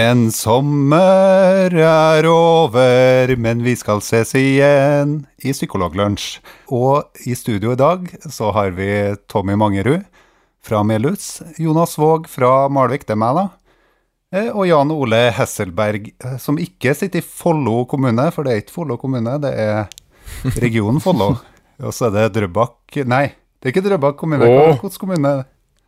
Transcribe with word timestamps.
En 0.00 0.28
sommer 0.32 1.74
er 1.74 2.26
over, 2.30 3.32
men 3.42 3.62
vi 3.66 3.74
skal 3.78 4.00
ses 4.04 4.30
igjen 4.38 5.16
i 5.42 5.52
Psykologlunsj. 5.54 6.38
Og 6.72 7.10
i 7.26 7.34
studio 7.36 7.74
i 7.74 7.78
dag 7.80 8.06
så 8.30 8.52
har 8.54 8.72
vi 8.76 8.86
Tommy 9.30 9.56
Mangerud 9.58 10.04
fra 10.64 10.82
Melhus, 10.86 11.40
Jonas 11.58 11.96
Våg 11.98 12.28
fra 12.30 12.68
Malvik, 12.72 13.06
det 13.08 13.16
er 13.16 13.20
meg, 13.22 13.38
da. 13.40 13.44
eh, 14.36 14.50
Og 14.52 14.66
Jan 14.68 14.92
Ole 14.94 15.22
Hesselberg, 15.36 16.10
eh, 16.20 16.36
som 16.38 16.60
ikke 16.60 16.94
sitter 16.96 17.22
i 17.22 17.26
Follo 17.26 17.82
kommune, 17.90 18.28
for 18.32 18.44
det 18.46 18.52
er 18.54 18.62
ikke 18.62 18.76
Follo 18.76 18.98
kommune, 19.00 19.38
det 19.42 19.52
er 19.56 19.88
regionen 20.60 21.00
Follo. 21.02 21.32
Og 21.84 21.94
så 21.96 22.10
er 22.10 22.16
det 22.18 22.26
Drøbak 22.36 23.00
Nei, 23.08 23.26
det 23.58 23.70
er 23.70 23.72
ikke 23.74 23.86
Drøbak 23.88 24.18
kommune. 24.20 24.44
Åh. 24.44 24.74
Hvilken 24.76 25.00
kommune? 25.00 25.38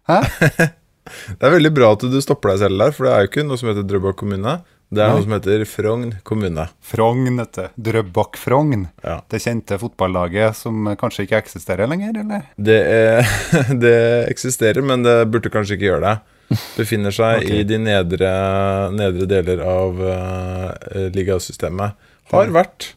Hæ? 0.09 0.21
Det 1.05 1.43
er 1.49 1.57
veldig 1.57 1.73
bra 1.75 1.93
at 1.97 2.05
du 2.07 2.21
stopper 2.23 2.53
deg 2.53 2.63
selv 2.63 2.83
der, 2.83 2.95
for 2.95 3.09
det 3.09 3.13
er 3.15 3.25
jo 3.25 3.31
ikke 3.33 3.47
noe 3.49 3.61
som 3.61 3.73
heter 3.73 3.87
Drøbak 3.89 4.19
kommune. 4.21 4.61
Det 4.93 5.01
er 5.01 5.09
Nei. 5.09 5.17
noe 5.17 5.25
som 5.25 5.33
heter 5.33 5.63
Frogn 5.65 6.11
kommune. 6.29 6.67
Frogn, 6.85 7.39
dette. 7.41 7.71
du. 7.73 7.85
Drøbak-Frogn. 7.89 8.85
Ja. 9.01 9.17
Det 9.33 9.41
kjente 9.41 9.79
fotballaget 9.81 10.59
som 10.59 10.91
kanskje 11.01 11.25
ikke 11.25 11.41
eksisterer 11.41 11.89
lenger, 11.89 12.19
eller? 12.21 12.45
Det, 12.61 12.77
er, 12.93 13.33
det 13.85 13.97
eksisterer, 14.29 14.85
men 14.85 15.07
det 15.07 15.17
burde 15.33 15.53
kanskje 15.53 15.79
ikke 15.79 15.89
gjøre 15.89 16.11
det. 16.11 16.61
Befinner 16.77 17.15
seg 17.17 17.39
okay. 17.41 17.63
i 17.63 17.69
de 17.69 17.81
nedre, 17.81 18.33
nedre 18.93 19.29
deler 19.31 19.65
av 19.65 20.03
uh, 20.05 21.09
ligasystemet. 21.17 22.11
Har 22.33 22.53
vært 22.53 22.93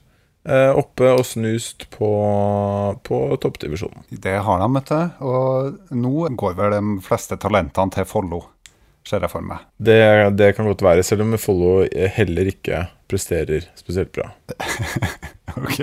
oppe 0.46 1.08
og 1.10 1.24
snust 1.26 1.88
på, 1.94 2.10
på 3.08 3.20
toppdivisjonen. 3.42 4.04
Det 4.12 4.36
har 4.46 4.60
de, 4.62 4.68
vet 4.76 4.92
du. 4.92 5.24
Og 5.26 5.96
nå 5.98 6.28
går 6.38 6.58
vel 6.60 6.76
de 6.76 6.98
fleste 7.06 7.38
talentene 7.42 7.96
til 7.96 8.06
Follo, 8.06 8.44
ser 9.08 9.26
jeg 9.26 9.34
for 9.34 9.46
meg. 9.46 9.64
Det, 9.78 9.98
det 10.38 10.52
kan 10.58 10.70
godt 10.70 10.86
være, 10.86 11.06
selv 11.08 11.26
om 11.26 11.34
Follo 11.42 11.80
heller 12.18 12.52
ikke 12.54 12.86
presterer 13.10 13.66
spesielt 13.80 14.14
bra. 14.16 14.30
Ok. 15.56 15.78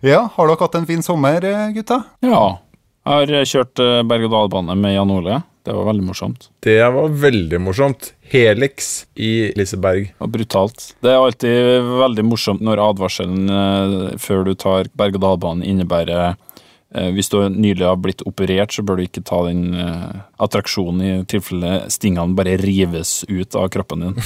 Ja, 0.00 0.22
har 0.32 0.48
dere 0.48 0.56
hatt 0.62 0.76
en 0.78 0.86
fin 0.88 1.02
sommer, 1.04 1.44
eh, 1.44 1.66
gutta? 1.74 1.98
Ja. 2.24 2.58
Jeg 3.06 3.28
har 3.28 3.48
kjørt 3.50 3.82
eh, 3.82 4.02
berg-og-dal-bane 4.08 4.76
med 4.80 4.94
Jan 4.96 5.12
Ole. 5.12 5.40
Det 5.66 5.74
var 5.74 5.88
veldig 5.88 6.04
morsomt. 6.06 6.48
Det 6.62 6.78
var 6.94 7.14
veldig 7.26 7.58
morsomt. 7.58 8.12
Helix 8.30 9.06
i 9.18 9.50
Liseberg. 9.58 10.12
Og 10.22 10.30
brutalt. 10.30 10.92
Det 11.02 11.10
er 11.10 11.18
alltid 11.18 11.88
veldig 11.90 12.24
morsomt 12.26 12.62
når 12.62 12.82
advarselen 12.84 13.50
eh, 13.50 13.96
før 14.22 14.46
du 14.46 14.52
tar 14.54 14.90
berg-og-dal-banen 14.98 15.66
innebærer 15.66 16.38
hvis 17.16 17.28
du 17.32 17.36
nylig 17.52 17.84
har 17.84 17.98
blitt 18.00 18.22
operert, 18.28 18.72
så 18.72 18.84
bør 18.86 19.00
du 19.00 19.04
ikke 19.06 19.24
ta 19.26 19.42
den 19.48 19.74
eh, 19.76 20.20
attraksjonen 20.42 21.02
i 21.04 21.12
tilfelle 21.28 21.86
stingene 21.92 22.36
bare 22.38 22.56
rives 22.60 23.18
ut 23.28 23.56
av 23.58 23.68
kroppen 23.74 24.06
din. 24.06 24.16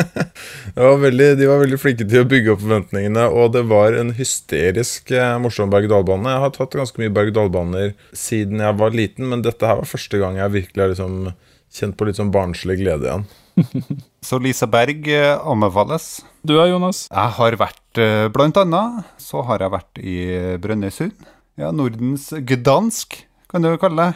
Det 0.74 0.80
var 0.80 0.98
veldig, 1.02 1.28
de 1.38 1.48
var 1.48 1.60
veldig 1.62 1.78
flinke 1.80 2.06
til 2.08 2.24
å 2.24 2.28
bygge 2.30 2.54
opp 2.54 2.62
forventningene, 2.62 3.26
og 3.34 3.52
det 3.56 3.62
var 3.70 3.96
en 3.98 4.12
hysterisk 4.16 5.12
eh, 5.14 5.36
morsom 5.42 5.70
berg-og-dal-bane. 5.72 6.34
Jeg 6.34 6.44
har 6.44 6.54
tatt 6.54 6.76
ganske 6.78 7.02
mye 7.02 7.12
berg-og-dal-baner 7.14 7.94
siden 8.16 8.62
jeg 8.62 8.78
var 8.80 8.96
liten, 8.96 9.28
men 9.32 9.44
dette 9.46 9.66
her 9.66 9.80
var 9.80 9.90
første 9.90 10.20
gang 10.20 10.38
jeg 10.40 10.56
virkelig 10.56 10.84
har 10.84 10.92
liksom 10.94 11.32
kjent 11.70 11.96
på 11.98 12.08
litt 12.08 12.18
sånn 12.18 12.32
barnslig 12.34 12.80
glede 12.80 13.10
igjen. 13.10 13.28
Så 14.26 14.38
Lisa 14.42 14.68
Berg 14.70 15.08
eh, 15.10 15.34
anbefales. 15.38 16.20
Du 16.42 16.54
da, 16.56 16.66
Jonas? 16.70 17.06
Jeg 17.10 17.36
har 17.38 17.58
vært, 17.60 18.00
eh, 18.00 18.28
blant 18.32 18.58
annet, 18.60 19.12
så 19.20 19.44
har 19.48 19.64
jeg 19.64 19.74
vært 19.74 20.02
i 20.02 20.16
Brønnøysund. 20.62 21.28
Ja, 21.60 21.70
Nordens 21.76 22.30
Gdansk, 22.48 23.20
kan 23.50 23.62
du 23.64 23.68
jo 23.74 23.80
kalle 23.82 24.10
det. 24.10 24.14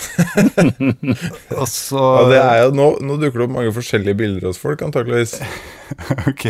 Også, 1.60 2.00
Ja, 2.00 2.28
det 2.30 2.42
jo, 2.62 2.70
nå, 2.76 2.86
nå 3.04 3.16
dukker 3.20 3.42
det 3.42 3.46
opp 3.48 3.54
mange 3.56 3.72
forskjellige 3.76 4.16
bilder 4.20 4.48
hos 4.50 4.60
folk, 4.60 4.82
antakeligvis. 4.86 5.38
Ok. 6.30 6.46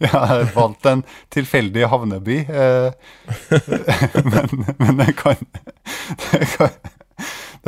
Ja, 0.00 0.08
jeg 0.08 0.10
har 0.32 0.48
valgt 0.56 0.86
en 0.90 1.02
tilfeldig 1.30 1.84
havneby. 1.92 2.38
eh, 2.48 2.90
Men, 4.32 4.64
men 4.80 4.96
det 4.98 5.12
kan 5.20 5.38
det 6.32 6.48
kan, 6.56 6.72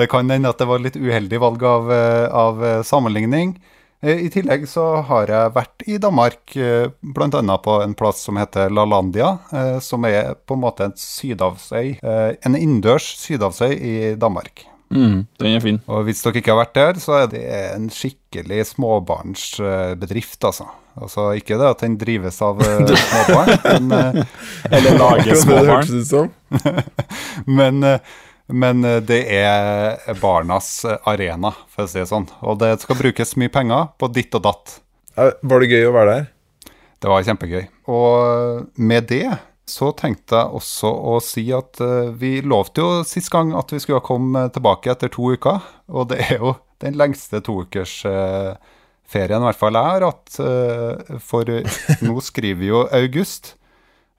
det 0.01 0.09
kan 0.11 0.33
hende 0.33 0.51
at 0.51 0.59
det 0.59 0.67
var 0.71 0.83
litt 0.83 0.97
uheldig 0.99 1.39
valg 1.45 1.62
av, 1.69 1.93
eh, 1.95 2.27
av 2.33 2.65
eh, 2.67 2.81
sammenligning. 2.89 3.55
Eh, 4.03 4.25
I 4.27 4.31
tillegg 4.35 4.67
så 4.71 4.85
har 5.09 5.31
jeg 5.31 5.55
vært 5.55 5.87
i 5.87 5.99
Danmark, 6.03 6.43
bl.a. 6.55 6.91
blant 7.15 7.39
annet 7.39 7.65
på 7.65 7.79
en 7.85 7.95
plass 7.99 8.25
som 8.27 8.41
heter 8.41 8.73
LaLandia, 8.75 9.37
eh, 9.55 9.79
som 9.85 10.05
er 10.09 10.35
på 10.47 10.59
en 10.59 10.65
måte 10.65 10.91
en 10.91 10.97
sydhavsøy, 10.99 11.97
eh, 12.03 12.29
en 12.43 12.59
innendørs 12.59 13.07
sydhavsøy 13.23 13.73
i 13.79 13.97
Danmark. 14.19 14.67
Mm, 14.93 15.27
den 15.41 15.55
er 15.57 15.62
fin. 15.65 15.81
Og 15.89 16.05
hvis 16.05 16.21
dere 16.21 16.43
ikke 16.43 16.53
har 16.53 16.61
vært 16.67 16.77
der, 16.77 16.99
så 17.01 17.23
er 17.23 17.31
det 17.33 17.43
en 17.73 17.89
skikkelig 17.93 18.67
småbarnsbedrift, 18.75 20.43
altså. 20.45 20.69
Altså 20.93 21.31
ikke 21.39 21.57
det 21.57 21.71
at 21.71 21.81
den 21.81 21.95
drives 21.97 22.43
av 22.45 22.61
eh, 22.61 22.83
småbarn, 23.07 23.55
men, 23.65 23.95
eh, 24.21 24.35
Eller 24.69 24.99
lager 25.01 25.39
småbarn. 25.45 26.29
men, 27.61 27.81
eh, 27.89 28.12
men 28.49 28.85
eh, 28.85 29.01
det 29.05 29.21
er 29.37 30.15
barnas 30.21 30.85
eh, 30.85 30.99
arena, 31.09 31.53
for 31.71 31.85
å 31.85 31.91
si 31.91 31.99
det 32.01 32.09
sånn. 32.11 32.27
Og 32.43 32.59
det 32.63 32.75
skal 32.83 32.99
brukes 32.99 33.37
mye 33.41 33.53
penger 33.53 33.89
på 34.01 34.09
ditt 34.13 34.35
og 34.39 34.43
datt. 34.49 34.79
Eh, 35.17 35.31
Var 35.43 35.61
det 35.65 35.71
gøy 35.73 35.87
å 35.89 35.95
være 35.95 36.17
der? 36.19 36.29
Det 37.03 37.11
var 37.11 37.25
kjempegøy. 37.27 37.65
Og 37.91 38.69
med 38.79 39.09
det 39.11 39.27
så 39.73 39.93
tenkte 39.97 40.37
jeg 40.41 40.57
også 40.59 40.91
å 40.91 41.17
si 41.23 41.45
at 41.55 41.81
eh, 41.83 42.11
vi 42.19 42.41
lovte 42.43 42.83
jo 42.83 42.91
sist 43.07 43.31
gang 43.33 43.55
at 43.59 43.71
vi 43.73 43.79
skulle 43.83 44.03
komme 44.05 44.49
tilbake 44.55 44.91
etter 44.93 45.11
to 45.15 45.33
uker. 45.35 45.63
Og 45.91 46.11
det 46.13 46.19
er 46.27 46.37
jo 46.43 46.57
den 46.83 46.97
lengste 46.99 47.41
toukersferien 47.47 49.43
i 49.43 49.47
hvert 49.47 49.59
fall 49.61 49.79
jeg 49.79 49.89
har 49.95 50.07
hatt. 50.09 50.39
eh, 50.43 51.19
for 51.23 51.47
nå 52.07 52.17
skriver 52.25 52.61
vi 52.61 52.71
jo 52.73 52.85
august, 52.91 53.55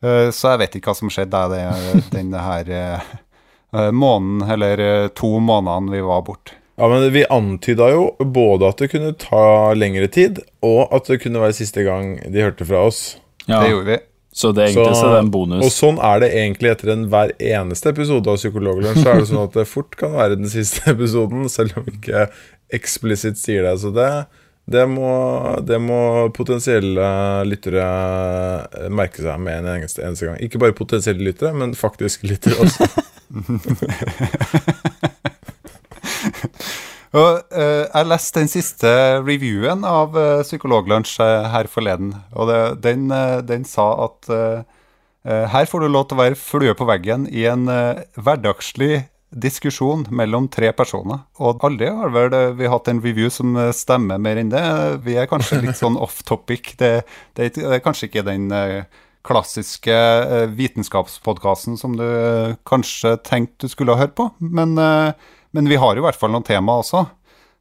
eh, 0.04 0.30
så 0.32 0.54
jeg 0.54 0.62
vet 0.64 0.76
ikke 0.80 0.92
hva 0.94 0.98
som 1.02 1.12
skjedde 1.14 1.44
det- 1.54 2.06
denne 2.14 2.44
her 2.44 2.72
eh, 2.72 3.14
måneden, 3.74 4.44
eller 4.52 4.84
eh, 4.84 5.08
to 5.18 5.40
månedene 5.40 5.96
vi 5.96 6.04
var 6.06 6.22
borte. 6.28 6.60
Ja, 6.76 6.88
men 6.90 7.12
Vi 7.14 7.26
antyda 7.30 7.90
jo 7.94 8.08
både 8.18 8.70
at 8.70 8.82
det 8.82 8.90
kunne 8.94 9.14
ta 9.18 9.74
lengre 9.78 10.08
tid, 10.10 10.42
og 10.66 10.94
at 10.94 11.10
det 11.10 11.20
kunne 11.22 11.42
være 11.44 11.58
siste 11.58 11.86
gang 11.86 12.16
de 12.34 12.42
hørte 12.42 12.66
fra 12.66 12.88
oss. 12.88 13.04
Ja. 13.46 13.62
Det 13.62 13.74
gjorde 13.74 13.90
vi. 13.92 14.00
Så 14.34 14.50
det 14.52 14.64
er 14.64 14.72
egentlig 14.72 14.96
så, 14.98 15.10
det 15.12 15.18
er 15.20 15.26
en 15.28 15.34
bonus. 15.34 15.62
Og 15.62 15.74
sånn 15.74 16.00
er 16.02 16.24
det 16.24 16.32
egentlig 16.34 16.72
etter 16.72 16.90
en 16.96 17.04
hver 17.12 17.36
eneste 17.38 17.92
episode 17.94 18.32
av 18.32 18.40
Psykologlunsj. 18.42 19.04
Så 19.04 19.12
er 19.12 19.20
det 19.22 19.28
sånn 19.30 19.44
at 19.44 19.58
det 19.60 19.68
fort 19.70 19.98
kan 20.00 20.16
være 20.18 20.40
den 20.40 20.50
siste 20.50 20.88
episoden, 20.96 21.46
selv 21.54 21.78
om 21.78 21.86
vi 21.86 22.00
ikke 22.00 22.26
eksplisitt 22.74 23.38
sier 23.38 23.68
det. 23.68 23.76
Så 23.84 23.94
det, 23.94 24.10
det, 24.74 24.88
må, 24.90 25.14
det 25.62 25.78
må 25.78 26.02
potensielle 26.34 27.08
lyttere 27.46 27.86
merke 28.90 29.22
seg 29.22 29.38
med 29.46 29.62
en 29.62 29.72
eneste, 29.76 30.02
eneste 30.02 30.32
gang. 30.32 30.42
Ikke 30.42 30.62
bare 30.66 30.74
potensielle 30.82 31.30
lyttere, 31.30 31.54
men 31.54 31.78
faktisk 31.78 32.26
lyttere 32.26 32.58
også. 32.66 32.90
Og, 37.14 37.44
uh, 37.54 37.86
jeg 37.86 38.10
leste 38.10 38.42
den 38.42 38.50
siste 38.50 38.92
reviewen 39.22 39.84
av 39.86 40.16
uh, 40.18 40.42
Psykologlunsj 40.42 41.20
uh, 41.22 41.46
her 41.54 41.70
forleden, 41.70 42.16
og 42.34 42.50
det, 42.50 42.62
den, 42.82 43.06
den 43.46 43.68
sa 43.70 44.10
at 44.10 44.32
her 45.24 45.70
får 45.72 45.80
du 45.80 45.88
lov 45.88 46.10
til 46.10 46.18
å 46.18 46.20
være 46.20 46.36
flue 46.36 46.74
på 46.76 46.84
veggen 46.84 47.24
i 47.32 47.46
en 47.48 47.64
hverdagslig 48.20 49.06
diskusjon 49.32 50.04
mellom 50.12 50.50
tre 50.52 50.74
personer. 50.76 51.22
Og 51.40 51.64
aldri 51.64 51.88
har 51.88 52.12
vel 52.12 52.36
vi 52.60 52.68
hatt 52.68 52.90
en 52.92 53.00
review 53.00 53.32
som 53.32 53.56
stemmer 53.72 54.20
mer 54.20 54.42
enn 54.42 54.52
det. 54.52 54.66
Vi 55.06 55.16
er 55.16 55.30
kanskje 55.32 55.62
litt 55.64 55.80
sånn 55.80 55.96
off 55.96 56.20
topic. 56.28 56.74
Det, 56.76 56.92
det, 57.40 57.54
det 57.56 57.72
er 57.72 57.86
kanskje 57.86 58.10
ikke 58.10 58.26
den 58.28 58.52
klassiske 59.24 59.94
uh, 59.96 60.46
vitenskapspodkasten 60.52 61.78
som 61.80 61.96
du 61.98 62.04
eh, 62.04 62.56
kanskje 62.68 63.16
tenkte 63.24 63.68
du 63.68 63.72
skulle 63.72 63.96
ha 63.96 64.02
hørt 64.04 64.16
på, 64.20 64.30
men 64.40 64.78
eh, 64.78 65.14
men 65.54 65.70
vi 65.70 65.76
har 65.78 65.94
jo 65.94 66.02
i 66.02 66.06
hvert 66.08 66.18
fall 66.18 66.32
noen 66.34 66.46
tema 66.48 66.80
også, 66.82 67.04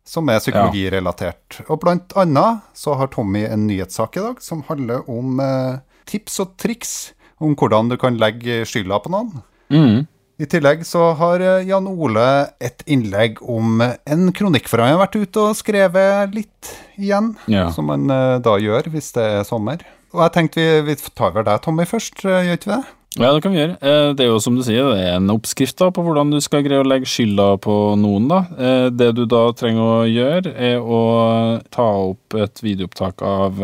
som 0.08 0.30
er 0.32 0.38
psykologirelatert. 0.40 1.58
Og 1.68 1.76
blant 1.82 2.14
annet 2.16 2.62
så 2.72 2.94
har 2.96 3.10
Tommy 3.12 3.42
en 3.44 3.66
nyhetssak 3.68 4.16
i 4.16 4.22
dag 4.24 4.38
som 4.40 4.62
handler 4.64 5.04
om 5.12 5.36
eh, 5.44 5.74
tips 6.08 6.40
og 6.40 6.54
triks 6.56 6.94
om 7.42 7.52
hvordan 7.58 7.92
du 7.92 7.98
kan 8.00 8.16
legge 8.16 8.62
skylda 8.64 8.96
på 9.04 9.12
noen. 9.12 9.42
Mm. 9.68 10.06
I 10.40 10.48
tillegg 10.48 10.86
så 10.88 11.10
har 11.20 11.44
eh, 11.44 11.66
Jan 11.68 11.86
Ole 11.90 12.24
et 12.64 12.80
innlegg 12.88 13.42
om 13.44 13.82
en 13.84 14.32
kronikk, 14.32 14.72
for 14.72 14.80
han 14.80 14.94
har 14.94 15.02
vært 15.04 15.20
ute 15.20 15.44
og 15.50 15.58
skrevet 15.60 16.32
litt 16.32 16.72
igjen, 16.96 17.34
Ja. 17.52 17.68
som 17.76 17.92
man 17.92 18.08
eh, 18.08 18.38
da 18.40 18.56
gjør 18.56 18.88
hvis 18.94 19.12
det 19.18 19.28
er 19.36 19.44
sommer. 19.44 19.84
Og 20.12 20.20
jeg 20.26 20.32
tenkte 20.34 20.64
vi, 20.84 20.92
vi 20.92 21.12
tar 21.16 21.32
vel 21.32 21.46
deg, 21.46 21.62
Tommy, 21.64 21.86
først, 21.88 22.24
eh, 22.28 22.42
gjør 22.48 22.58
ikke 22.58 22.68
vi 22.70 22.74
det? 22.76 22.98
Ja, 23.20 23.28
det 23.36 23.42
kan 23.44 23.52
vi 23.52 23.58
gjøre. 23.60 23.76
Eh, 23.84 24.12
Det 24.16 24.24
er 24.24 24.30
jo 24.30 24.38
som 24.40 24.54
du 24.56 24.62
sier, 24.64 24.86
det 24.92 25.00
er 25.04 25.16
en 25.18 25.28
oppskrift 25.34 25.76
da 25.80 25.90
på 25.92 26.04
hvordan 26.04 26.30
du 26.32 26.38
skal 26.40 26.62
greie 26.64 26.80
å 26.80 26.86
legge 26.88 27.08
skylda 27.08 27.58
på 27.60 27.74
noen. 28.00 28.28
da. 28.28 28.38
Eh, 28.56 28.90
Det 28.90 29.14
du 29.14 29.24
da 29.26 29.52
trenger 29.52 29.82
å 29.82 30.08
gjøre, 30.08 30.52
er 30.56 30.78
å 30.80 31.60
ta 31.70 31.82
opp 32.12 32.34
et 32.34 32.54
videoopptak 32.64 33.20
av 33.22 33.56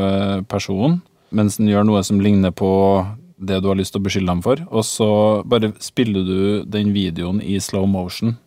personen 0.48 1.00
mens 1.30 1.58
den 1.58 1.68
gjør 1.68 1.84
noe 1.84 2.02
som 2.02 2.20
ligner 2.20 2.50
på 2.56 3.06
det 3.38 3.60
du 3.62 3.68
har 3.68 3.76
lyst 3.76 3.92
til 3.92 4.00
å 4.00 4.04
beskylde 4.04 4.28
ham 4.32 4.40
for, 4.42 4.56
og 4.72 4.82
så 4.82 5.44
bare 5.46 5.74
spiller 5.78 6.24
du 6.24 6.64
den 6.64 6.94
videoen 6.94 7.42
i 7.44 7.58
slow 7.60 7.86
motion. 7.86 8.38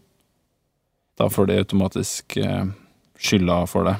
Da 1.15 1.27
får 1.30 1.47
de 1.47 1.59
automatisk 1.62 2.38
skylda 3.21 3.68
for 3.69 3.83
det. 3.86 3.95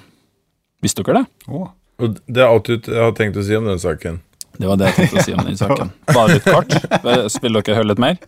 Visste 0.82 1.04
dere 1.06 1.22
det? 1.22 1.54
Å, 1.54 1.70
Og 2.02 2.20
det 2.26 2.44
er 2.44 2.50
alt 2.50 2.70
du 2.70 2.92
har 2.98 3.16
tenkt 3.18 3.40
å 3.40 3.46
si 3.46 3.56
om 3.58 3.68
den 3.70 3.82
saken. 3.82 4.20
Det 4.62 4.68
var 4.68 4.78
det 4.78 4.90
jeg 4.90 4.98
tenkte 4.98 5.22
å 5.22 5.26
si 5.26 5.34
om 5.34 5.46
den 5.48 5.58
saken. 5.58 5.92
Bare 6.16 6.36
litt 6.36 6.46
kort? 6.46 6.76
Vil 7.42 7.58
dere 7.58 7.78
høre 7.78 7.90
litt 7.90 8.02
mer? 8.02 8.20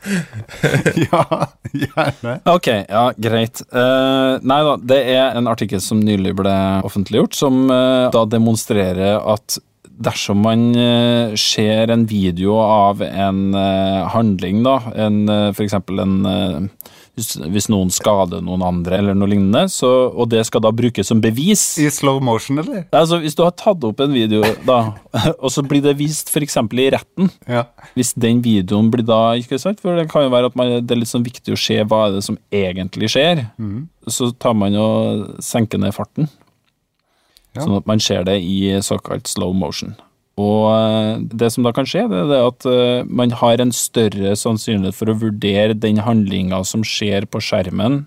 ja, 1.05 1.23
gjerne. 1.69 2.37
Ok, 2.49 2.69
ja, 2.87 3.03
greit. 3.21 3.61
Uh, 3.73 4.39
nei 4.41 4.61
da, 4.65 4.77
det 4.93 5.01
er 5.13 5.37
en 5.37 5.51
artikkel 5.51 5.83
som 5.83 6.01
nylig 6.01 6.33
ble 6.39 6.55
offentliggjort, 6.87 7.37
som 7.37 7.67
uh, 7.69 8.09
da 8.13 8.25
demonstrerer 8.29 9.19
at 9.19 9.59
dersom 10.03 10.39
man 10.41 10.71
eh, 10.73 11.35
ser 11.37 11.91
en 11.93 12.07
video 12.09 12.55
av 12.57 13.03
en 13.05 13.53
handling, 14.09 14.63
da, 14.65 14.79
en, 15.05 15.19
for 15.53 15.61
eksempel 15.67 16.01
en 16.01 16.15
hvis, 17.15 17.67
noen 17.69 17.91
skader 17.93 18.41
noen 18.41 18.63
andre 18.65 18.97
eller 18.97 19.13
noe 19.13 19.29
lignende, 19.29 19.67
så, 19.69 19.89
og 20.09 20.29
det 20.31 20.41
skal 20.47 20.63
da 20.65 20.71
brukes 20.73 21.05
som 21.11 21.19
bevis 21.21 21.77
I 21.77 21.85
slow 21.93 22.17
motion, 22.23 22.57
eller? 22.63 22.87
Altså, 22.91 23.19
Hvis 23.21 23.35
du 23.37 23.43
har 23.45 23.51
tatt 23.59 23.83
opp 23.85 23.99
en 24.01 24.13
video, 24.15 24.41
da, 24.65 24.79
og 25.43 25.51
så 25.53 25.61
blir 25.61 25.83
det 25.85 25.93
vist 25.99 26.31
f.eks. 26.33 26.57
i 26.57 26.87
retten, 26.95 27.29
Ja. 27.47 27.65
hvis 27.93 28.13
den 28.17 28.41
videoen 28.41 28.89
blir 28.93 29.05
da 29.05 29.33
ikke 29.37 29.59
sant, 29.61 29.79
For 29.83 29.95
det 29.95 30.07
kan 30.09 30.25
jo 30.25 30.33
være 30.33 30.49
at 30.49 30.55
man, 30.57 30.73
det 30.81 30.91
er 30.95 31.01
litt 31.03 31.11
sånn 31.13 31.25
viktig 31.27 31.53
å 31.53 31.59
se 31.59 31.77
hva 31.83 32.07
er 32.07 32.15
det 32.17 32.23
som 32.25 32.37
egentlig 32.51 33.11
skjer. 33.13 33.45
Så 34.09 34.31
tar 34.39 34.53
man 34.57 34.73
og 34.75 35.37
senker 35.43 35.77
ned 35.79 35.93
farten, 35.93 36.29
Ja. 37.53 37.61
sånn 37.61 37.77
at 37.77 37.85
man 37.85 37.99
ser 38.01 38.23
det 38.25 38.39
i 38.41 38.73
såkalt 38.81 39.27
slow 39.29 39.53
motion. 39.53 39.93
Og 40.41 40.63
eh, 40.73 41.19
det 41.29 41.51
som 41.53 41.65
da 41.65 41.73
kan 41.75 41.85
skje, 41.85 42.07
det 42.09 42.23
er 42.25 42.47
at 42.47 42.65
eh, 42.69 43.03
man 43.05 43.35
har 43.37 43.61
en 43.61 43.73
større 43.75 44.33
sannsynlighet 44.39 44.97
for 44.97 45.11
å 45.13 45.19
vurdere 45.21 45.75
den 45.77 46.01
handlinga 46.01 46.63
som 46.65 46.81
skjer 46.87 47.27
på 47.29 47.41
skjermen, 47.43 48.05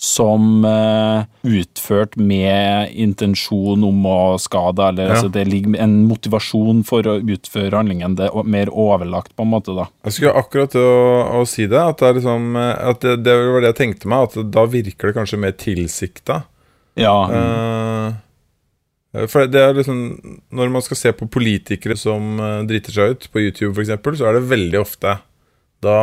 som 0.00 0.64
eh, 0.68 1.22
utført 1.48 2.16
med 2.20 2.90
intensjon 3.00 3.84
om 3.84 4.08
å 4.08 4.16
skade, 4.40 4.88
eller 4.88 5.08
Ja. 5.08 5.14
altså 5.16 5.30
det 5.32 5.46
ligger 5.48 5.76
en 5.80 5.94
motivasjon 6.08 6.82
for 6.84 7.04
å 7.08 7.14
utføre 7.20 7.76
handlingen. 7.76 8.16
Det 8.18 8.28
er 8.28 8.50
mer 8.56 8.72
overlagt, 8.72 9.32
på 9.36 9.44
en 9.44 9.52
måte, 9.52 9.76
da. 9.76 9.86
Jeg 10.08 10.16
skulle 10.18 10.34
akkurat 10.36 10.72
til 10.72 10.84
å, 10.84 11.40
å 11.40 11.46
si 11.48 11.64
det. 11.68 11.80
At, 11.80 12.00
det, 12.04 12.18
liksom, 12.22 12.56
at 12.60 13.04
det, 13.04 13.18
det 13.24 13.36
var 13.36 13.64
det 13.64 13.72
jeg 13.74 13.80
tenkte 13.84 14.12
meg. 14.12 14.28
At 14.28 14.52
da 14.52 14.66
virker 14.68 15.12
det 15.12 15.16
kanskje 15.20 15.40
mer 15.44 15.56
tilsikta. 15.60 16.42
Ja. 16.96 17.16
Eh, 17.28 17.95
for 19.30 19.48
det 19.48 19.62
er 19.62 19.76
liksom 19.76 20.00
Når 20.52 20.72
man 20.72 20.84
skal 20.84 20.98
se 21.00 21.12
på 21.16 21.28
politikere 21.32 21.96
som 21.98 22.40
eh, 22.42 22.64
driter 22.68 22.94
seg 22.94 23.14
ut, 23.14 23.28
på 23.32 23.44
YouTube 23.44 23.72
f.eks., 23.76 24.18
så 24.18 24.28
er 24.28 24.38
det 24.38 24.48
veldig 24.50 24.80
ofte 24.82 25.18
Da 25.84 25.96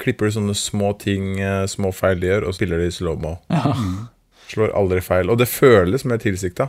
klipper 0.00 0.28
de 0.28 0.36
sånne 0.36 0.56
små 0.56 0.92
ting, 1.00 1.36
eh, 1.40 1.64
små 1.70 1.92
feil 1.96 2.20
de 2.20 2.28
gjør, 2.28 2.48
og 2.48 2.56
spiller 2.56 2.82
det 2.82 2.90
i 2.90 2.96
slow-mo. 2.98 3.38
Slår 4.52 4.74
aldri 4.76 5.00
feil. 5.00 5.32
Og 5.32 5.38
det 5.40 5.48
føles 5.48 6.04
mer 6.04 6.20
tilsikta. 6.20 6.68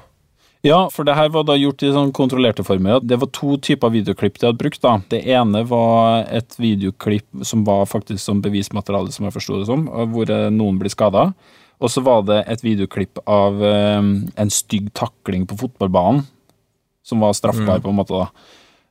Ja, 0.65 0.87
for 0.91 1.05
det 1.05 1.15
her 1.17 1.29
var 1.29 1.45
da 1.45 1.57
gjort 1.57 1.83
i 1.85 1.91
sånn 1.93 2.13
kontrollerte 2.15 2.65
former. 2.65 3.03
Det 3.03 3.19
var 3.21 3.29
to 3.35 3.59
typer 3.61 3.91
videoklipp 3.93 4.39
de 4.39 4.47
hadde 4.49 4.61
brukt. 4.61 4.81
da. 4.81 4.95
Det 5.11 5.21
ene 5.29 5.61
var 5.69 6.25
et 6.33 6.57
videoklipp 6.57 7.45
som 7.45 7.63
var 7.67 7.85
faktisk 7.85 8.23
som 8.23 8.41
bevismateriale, 8.41 9.13
som 9.13 9.27
jeg 9.27 9.35
forsto 9.37 9.59
det 9.59 9.69
som, 9.69 9.85
hvor 10.13 10.31
eh, 10.33 10.49
noen 10.53 10.79
blir 10.81 10.93
skada. 10.93 11.29
Og 11.77 11.93
så 11.93 12.01
var 12.01 12.23
det 12.25 12.41
et 12.49 12.63
videoklipp 12.65 13.21
av 13.29 13.59
eh, 13.63 13.99
en 14.41 14.53
stygg 14.53 14.89
takling 14.97 15.45
på 15.49 15.59
fotballbanen, 15.59 16.23
som 17.05 17.21
var 17.23 17.35
straffbar, 17.37 17.83
på 17.83 17.93
en 17.93 17.99
måte. 17.99 18.17
da. 18.17 18.31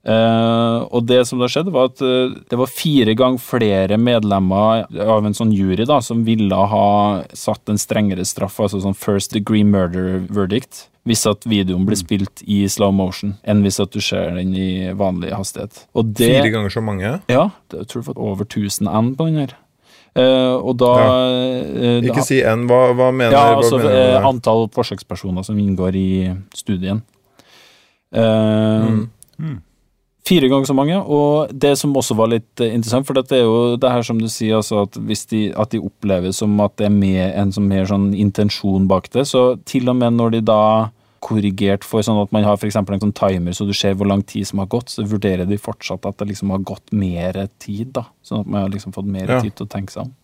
Uh, 0.07 0.87
og 0.95 1.03
det 1.09 1.25
som 1.27 1.41
da 1.43 1.49
skjedde, 1.51 1.73
var 1.75 1.89
at 1.91 1.99
uh, 2.05 2.31
det 2.47 2.59
var 2.61 2.71
fire 2.71 3.17
ganger 3.19 3.43
flere 3.43 3.97
medlemmer 3.99 4.85
av 5.03 5.27
en 5.27 5.35
sånn 5.35 5.51
jury 5.51 5.83
da, 5.83 5.99
som 6.05 6.23
ville 6.27 6.55
ha 6.55 6.91
satt 7.35 7.73
en 7.73 7.81
strengere 7.81 8.23
straff, 8.29 8.61
altså 8.63 8.85
sånn 8.85 8.95
first 8.95 9.35
degree 9.35 9.67
murder 9.67 10.21
verdict, 10.31 10.85
hvis 11.11 11.27
at 11.27 11.43
videoen 11.51 11.89
blir 11.89 11.99
spilt 11.99 12.45
i 12.47 12.63
slow 12.71 12.95
motion, 12.95 13.35
enn 13.43 13.67
hvis 13.67 13.81
at 13.83 13.95
du 13.95 13.99
ser 14.03 14.39
den 14.39 14.55
i 14.55 14.71
vanlig 14.95 15.35
hastighet. 15.35 15.83
Det, 15.91 16.31
Fire 16.39 16.55
ganger 16.55 16.77
så 16.79 16.87
mange. 16.87 17.17
Ja, 17.27 17.49
det, 17.73 17.83
jeg 17.83 17.91
tror 17.91 18.05
det 18.05 18.13
var 18.13 18.25
over 18.31 18.47
1000 18.47 18.91
N 18.91 19.15
på 19.19 19.27
den 19.27 19.43
her. 19.43 19.59
Eh, 20.17 20.55
og 20.57 20.79
da, 20.81 20.93
eh, 21.29 21.99
da 22.01 22.09
Ikke 22.09 22.25
si 22.25 22.41
N. 22.41 22.65
Hva, 22.71 22.95
hva 22.97 23.11
mener, 23.13 23.37
ja, 23.37 23.59
altså 23.59 23.77
mener 23.83 23.93
du? 23.93 23.99
eh, 24.01 24.29
antall 24.31 24.67
forsøkspersoner 24.73 25.45
som 25.45 25.59
inngår 25.61 25.99
i 26.01 26.09
studien. 26.57 27.03
Uh, 28.17 29.05
Mm. 29.37 29.59
Fire 30.27 30.49
ganger 30.49 30.67
så 30.67 30.75
mange, 30.75 30.97
og 30.97 31.53
det 31.55 31.77
som 31.79 31.95
også 31.95 32.17
var 32.19 32.31
litt 32.33 32.61
eh, 32.65 32.73
interessant, 32.75 33.07
for 33.07 33.15
det 33.15 33.37
er 33.37 33.45
jo 33.45 33.77
det 33.79 33.91
her 33.93 34.03
som 34.03 34.19
du 34.19 34.27
sier, 34.33 34.57
altså 34.59 34.81
at, 34.83 34.97
hvis 35.07 35.27
de, 35.31 35.43
at 35.55 35.71
de 35.71 35.79
opplever 35.79 36.33
som 36.35 36.57
at 36.65 36.75
det 36.81 36.89
er 36.89 36.95
med 36.95 37.37
en 37.39 37.53
som 37.55 37.69
mer 37.69 37.87
sånn 37.87 38.09
intensjon 38.17 38.89
bak 38.91 39.07
det, 39.15 39.27
så 39.31 39.53
til 39.69 39.93
og 39.93 40.01
med 40.01 40.17
når 40.17 40.35
de 40.35 40.41
da 40.49 40.63
korrigert 41.27 41.83
for 41.87 42.05
sånn 42.07 42.21
at 42.23 42.31
man 42.35 42.45
har 42.47 42.57
eksempel 42.63 42.95
en 42.97 43.03
sånn 43.09 43.15
timer, 43.19 43.57
så 43.57 43.67
du 43.67 43.73
ser 43.75 43.97
hvor 43.99 44.07
lang 44.07 44.23
tid 44.23 44.47
som 44.47 44.61
har 44.63 44.69
gått, 44.71 44.93
så 44.95 45.03
vurderer 45.09 45.49
de 45.51 45.59
fortsatt 45.59 46.07
at 46.07 46.21
det 46.23 46.29
liksom 46.31 46.53
har 46.55 46.63
gått 46.63 46.93
mer 46.95 47.41
tid, 47.59 47.91
da. 47.99 48.05
Sånn 48.23 48.45
at 48.45 48.47
man 48.53 48.63
har 48.67 48.71
liksom 48.71 48.95
fått 48.95 49.11
mer 49.11 49.27
Ja. 49.29 49.41
tid 49.43 49.57
til 49.59 49.67
å 49.67 49.73
tenke 49.73 49.91
seg 49.91 50.05
om. 50.07 50.15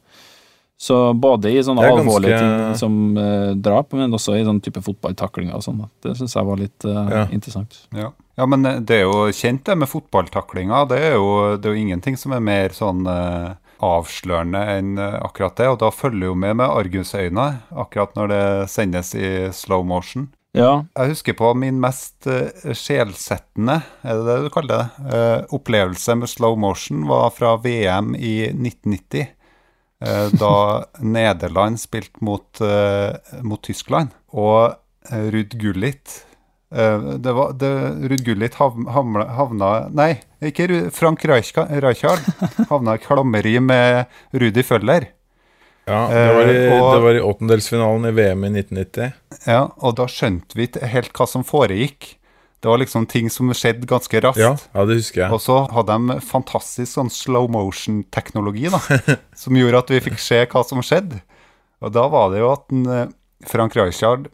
Så 0.83 0.97
både 1.15 1.47
i 1.53 1.61
sånne 1.63 1.83
ganske- 1.85 2.03
alvorlige 2.03 2.39
ting 2.41 2.75
som 2.79 3.17
eh, 3.17 3.55
drap, 3.55 3.93
men 3.93 4.11
også 4.11 4.35
i 4.35 4.43
sånn 4.45 4.61
type 4.61 4.81
fotballtaklinger 4.83 5.55
og 5.55 5.63
sånn. 5.63 5.89
Det 6.03 6.17
syns 6.19 6.35
jeg 6.35 6.45
var 6.49 6.57
litt 6.57 6.85
eh, 6.85 7.11
Ja. 7.11 7.27
interessant. 7.31 7.77
Ja. 7.95 8.09
ja, 8.39 8.47
men 8.47 8.67
eh, 8.67 8.81
det 8.81 8.97
er 8.97 9.03
jo 9.07 9.31
kjent 9.31 9.63
det 9.65 9.77
med 9.79 9.89
fotballtaklinger. 9.89 10.89
Det 10.89 10.99
er 10.99 11.13
jo, 11.15 11.57
det 11.57 11.67
er 11.71 11.75
jo 11.77 11.83
ingenting 11.87 12.17
som 12.19 12.33
er 12.33 12.41
mer 12.41 12.71
sånn 12.71 13.07
eh, 13.07 13.55
avslørende 13.83 14.59
enn 14.79 14.99
akkurat 14.99 15.55
det. 15.57 15.69
Og 15.69 15.79
da 15.79 15.91
følger 15.91 16.31
jo 16.31 16.35
med 16.35 16.57
med 16.57 16.69
argusøyne 16.71 17.47
akkurat 17.71 18.15
når 18.19 18.29
det 18.29 18.71
sendes 18.71 19.15
i 19.15 19.51
slow 19.53 19.85
motion. 19.85 20.29
Ja, 20.53 20.85
Jeg 20.99 21.15
husker 21.15 21.33
på 21.39 21.53
min 21.57 21.79
mest 21.81 22.27
uh, 22.29 22.51
sjelsettende, 22.77 23.79
er 24.05 24.19
det 24.19 24.27
det 24.27 24.35
du 24.45 24.51
kaller 24.53 24.83
det, 24.83 25.13
uh, 25.15 25.55
opplevelse 25.57 26.17
med 26.21 26.29
slow 26.29 26.59
motion 26.61 27.07
var 27.09 27.31
fra 27.33 27.55
VM 27.65 28.13
i 28.19 28.35
1990. 28.51 29.31
Uh, 30.03 30.29
da 30.37 30.53
Nederland 31.15 31.81
spilte 31.81 32.21
mot, 32.27 32.61
eh, 32.61 33.15
mot 33.47 33.63
Tyskland. 33.65 34.13
Og 34.35 34.75
eh, 35.09 35.25
Ruud 35.33 35.55
Gullit 35.63 36.19
eh, 36.75 37.09
det 37.23 37.33
var, 37.37 37.55
det, 37.57 37.71
Ruud 38.11 38.25
Gullit 38.27 38.59
havna, 38.59 39.25
havna 39.39 39.71
Nei, 39.95 40.11
ikke 40.43 40.69
Frank 40.93 41.23
Rijka- 41.31 41.69
Rijkaard 41.81 42.29
havna 42.73 42.99
i 42.99 43.03
klammeri 43.07 43.57
med 43.63 44.05
Rudi 44.37 44.65
Føller. 44.67 45.09
Ja, 45.89 46.07
det 46.09 46.27
var, 46.35 46.47
i, 46.47 46.57
Eh, 46.69 46.73
og- 46.79 46.95
det 46.95 47.03
var 47.03 47.15
i 47.19 47.21
åttendelsfinalen 47.27 48.07
i 48.07 48.13
VM 48.15 48.45
i 48.45 48.51
1990. 48.63 49.13
Ja, 49.47 49.63
og 49.83 49.97
da 49.99 50.07
skjønte 50.07 50.55
vi 50.55 50.69
ikke 50.69 50.87
helt 50.87 51.13
hva 51.13 51.27
som 51.29 51.43
foregikk. 51.45 52.17
Det 52.63 52.71
var 52.71 52.79
liksom 52.79 53.09
ting 53.11 53.29
som 53.29 53.49
skjedde 53.51 53.89
ganske 53.91 54.21
raskt. 54.23 54.39
Ja, 54.39 54.53
ja 54.75 54.85
det 54.87 54.95
husker 55.01 55.25
jeg. 55.25 55.33
Og 55.35 55.41
så 55.43 55.57
hadde 55.75 55.97
de 55.99 56.21
fantastisk 56.23 56.93
sånn 56.95 57.11
slow 57.11 57.49
motion-teknologi, 57.51 58.69
da, 58.71 58.79
som 59.35 59.55
gjorde 59.59 59.79
at 59.83 59.91
vi 59.91 59.99
fikk 60.01 60.19
se 60.23 60.45
hva 60.47 60.63
som 60.65 60.79
skjedde. 60.87 61.19
Og 61.83 61.91
da 61.93 62.07
var 62.09 62.31
det 62.31 62.39
jo 62.45 62.53
at 62.53 62.63
en, 62.71 62.87
eh, 62.87 63.07
Frank 63.51 63.75
Rijkaard 63.75 64.29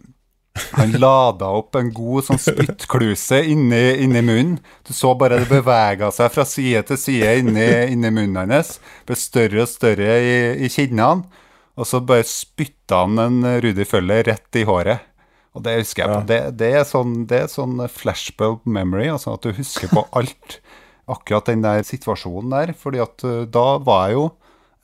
han 0.76 0.94
lada 1.00 1.50
opp 1.58 1.76
en 1.78 1.90
god 1.94 2.26
sånn 2.28 2.40
spyttkluse 2.42 3.42
inni, 3.52 3.82
inni 4.04 4.22
munnen. 4.24 4.56
Du 4.86 4.94
så 4.96 5.14
bare 5.18 5.40
det 5.42 5.50
bevega 5.50 6.10
seg 6.14 6.32
fra 6.34 6.46
side 6.48 6.84
til 6.88 7.00
side 7.00 7.34
inni, 7.42 7.68
inni 7.92 8.12
munnen 8.14 8.54
hans. 8.54 8.76
Ble 9.08 9.18
større 9.18 9.64
og 9.64 9.70
større 9.70 10.16
i, 10.22 10.38
i 10.66 10.72
kinnene. 10.72 11.28
Og 11.78 11.86
så 11.86 12.00
bare 12.02 12.26
spytta 12.26 13.04
han 13.04 13.20
en 13.22 13.44
Rudi 13.62 13.86
Føller 13.86 14.26
rett 14.26 14.58
i 14.58 14.64
håret. 14.66 15.04
Og 15.56 15.64
det 15.64 15.78
husker 15.80 16.04
jeg 16.04 16.14
på. 16.14 16.24
Det, 16.28 16.40
det, 16.60 16.72
er 16.80 16.84
sånn, 16.86 17.14
det 17.30 17.44
er 17.44 17.52
sånn 17.52 17.80
flashbulb 17.90 18.66
memory, 18.68 19.08
altså 19.12 19.34
at 19.36 19.46
du 19.46 19.54
husker 19.56 19.90
på 19.92 20.04
alt. 20.18 20.58
Akkurat 21.08 21.48
den 21.48 21.62
der 21.64 21.86
situasjonen 21.86 22.52
der. 22.52 22.74
fordi 22.76 23.00
at 23.00 23.24
uh, 23.24 23.46
da 23.48 23.78
var 23.80 24.08
jeg 24.08 24.18
jo 24.18 24.26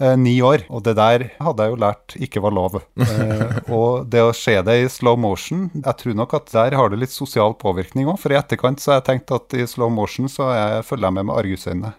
eh, 0.01 0.15
ni 0.19 0.37
år, 0.43 0.65
og 0.71 0.85
det 0.87 0.97
der 0.99 1.27
hadde 1.43 1.67
jeg 1.67 1.75
jo 1.75 1.81
lært 1.83 2.17
ikke 2.27 2.43
var 2.45 2.55
lov. 2.57 2.81
Eh, 3.05 3.59
og 3.75 4.07
det 4.11 4.23
å 4.25 4.33
se 4.35 4.55
det 4.67 4.75
i 4.81 4.89
slow 4.91 5.17
motion, 5.21 5.69
jeg 5.75 5.97
tror 6.01 6.17
nok 6.19 6.33
at 6.39 6.49
der 6.55 6.75
har 6.79 6.91
det 6.91 6.99
litt 7.03 7.13
sosial 7.15 7.55
påvirkning 7.61 8.09
òg. 8.11 8.19
For 8.23 8.33
i 8.35 8.39
etterkant 8.39 8.83
så 8.83 8.93
har 8.95 9.01
jeg 9.01 9.07
tenkt 9.11 9.35
at 9.35 9.55
i 9.55 9.67
slow 9.71 9.93
motion 9.93 10.31
så 10.31 10.49
jeg, 10.55 10.87
følger 10.89 11.09
jeg 11.11 11.17
med 11.19 11.29
med 11.29 11.37
argusøyne. 11.37 11.93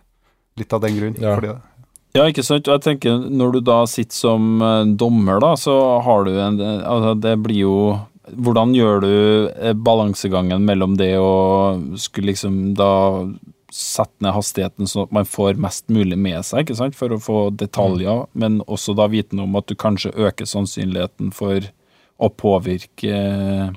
litt 0.59 0.73
av 0.73 0.81
den 0.83 0.97
grunn. 0.99 1.15
Ja. 1.19 1.35
Fordi, 1.37 1.53
Ja, 2.15 2.25
ikke 2.31 2.43
sant. 2.47 2.67
Og 2.67 2.77
jeg 2.77 2.83
tenker, 2.85 3.17
når 3.27 3.57
du 3.57 3.59
da 3.67 3.81
sitter 3.91 4.15
som 4.15 4.61
eh, 4.63 4.83
dommer, 4.95 5.39
da, 5.43 5.53
så 5.59 5.75
har 6.05 6.23
du 6.27 6.31
en 6.39 6.59
Altså, 6.61 7.13
det 7.19 7.37
blir 7.43 7.59
jo 7.65 7.77
Hvordan 8.31 8.71
gjør 8.73 9.01
du 9.03 9.15
eh, 9.53 9.73
balansegangen 9.75 10.63
mellom 10.65 10.95
det 10.97 11.11
å 11.21 11.75
skulle 11.99 12.31
liksom 12.31 12.73
da 12.79 12.87
sette 13.75 14.23
ned 14.23 14.31
hastigheten 14.35 14.87
sånn 14.87 15.09
at 15.09 15.15
man 15.15 15.27
får 15.27 15.59
mest 15.59 15.89
mulig 15.91 16.17
med 16.19 16.39
seg, 16.47 16.63
ikke 16.63 16.77
sant, 16.79 16.95
for 16.95 17.11
å 17.11 17.19
få 17.19 17.39
detaljer, 17.59 18.23
men 18.31 18.61
også 18.71 18.95
da 18.95 19.09
viten 19.11 19.41
om 19.43 19.57
at 19.59 19.67
du 19.67 19.75
kanskje 19.79 20.13
øker 20.15 20.47
sannsynligheten 20.47 21.33
for 21.35 21.67
å 22.15 22.29
påvirke 22.31 23.11
eh, 23.11 23.73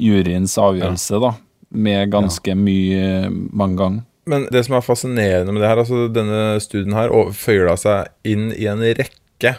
juryens 0.00 0.56
avgjørelse, 0.60 1.20
da, 1.20 1.34
med 1.68 2.14
ganske 2.14 2.56
mye 2.56 3.28
mange 3.28 3.80
ganger. 3.82 4.06
Men 4.30 4.46
det 4.52 4.62
som 4.66 4.76
er 4.78 4.84
fascinerende 4.84 5.52
med 5.52 5.62
det 5.62 5.68
her, 5.68 5.82
altså 5.82 6.06
denne 6.12 6.60
studien 6.62 6.96
her 6.96 7.12
føyer 7.36 7.74
seg 7.80 8.08
inn 8.28 8.50
i 8.56 8.68
en 8.70 8.80
rekke, 8.84 9.56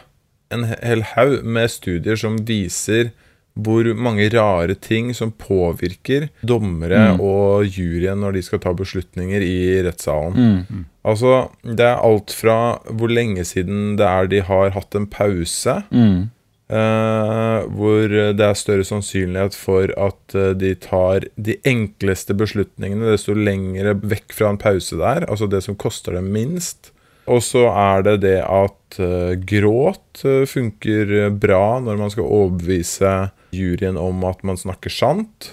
en 0.52 0.66
hel 0.72 1.06
haug 1.14 1.42
med 1.46 1.70
studier 1.72 2.18
som 2.20 2.40
viser 2.48 3.12
hvor 3.54 3.88
mange 4.00 4.30
rare 4.32 4.76
ting 4.80 5.12
som 5.16 5.34
påvirker 5.36 6.30
dommere 6.48 7.18
og 7.20 7.68
juryen 7.68 8.22
når 8.24 8.38
de 8.38 8.44
skal 8.48 8.62
ta 8.64 8.72
beslutninger 8.78 9.44
i 9.44 9.82
rettssalen. 9.84 10.86
Altså, 11.04 11.50
det 11.66 11.84
er 11.84 12.00
alt 12.00 12.32
fra 12.32 12.78
hvor 12.88 13.12
lenge 13.12 13.44
siden 13.48 13.98
det 14.00 14.08
er 14.08 14.30
de 14.32 14.44
har 14.48 14.78
hatt 14.78 14.96
en 14.96 15.10
pause, 15.12 15.82
Mm. 15.92 16.30
Eh, 16.72 17.66
hvor 17.76 18.08
det 18.08 18.46
er 18.46 18.56
større 18.56 18.86
sannsynlighet 18.88 19.58
for 19.60 19.92
at 20.00 20.36
eh, 20.40 20.54
de 20.56 20.70
tar 20.80 21.26
de 21.36 21.58
enkleste 21.68 22.32
beslutningene 22.40 23.10
desto 23.12 23.36
lengre 23.36 23.98
vekk 24.00 24.32
fra 24.38 24.54
en 24.54 24.60
pause 24.62 24.96
der, 24.96 25.26
altså 25.28 25.50
det 25.52 25.66
som 25.66 25.76
koster 25.76 26.16
dem 26.16 26.30
minst. 26.32 26.94
Og 27.28 27.44
så 27.44 27.66
er 27.76 28.06
det 28.08 28.16
det 28.24 28.38
at 28.48 29.02
eh, 29.04 29.36
gråt 29.52 30.24
eh, 30.24 30.46
funker 30.48 31.28
bra 31.44 31.82
når 31.84 32.00
man 32.00 32.14
skal 32.14 32.30
overbevise 32.40 33.14
juryen 33.56 34.00
om 34.00 34.24
at 34.28 34.44
man 34.48 34.60
snakker 34.60 34.94
sant. 34.94 35.52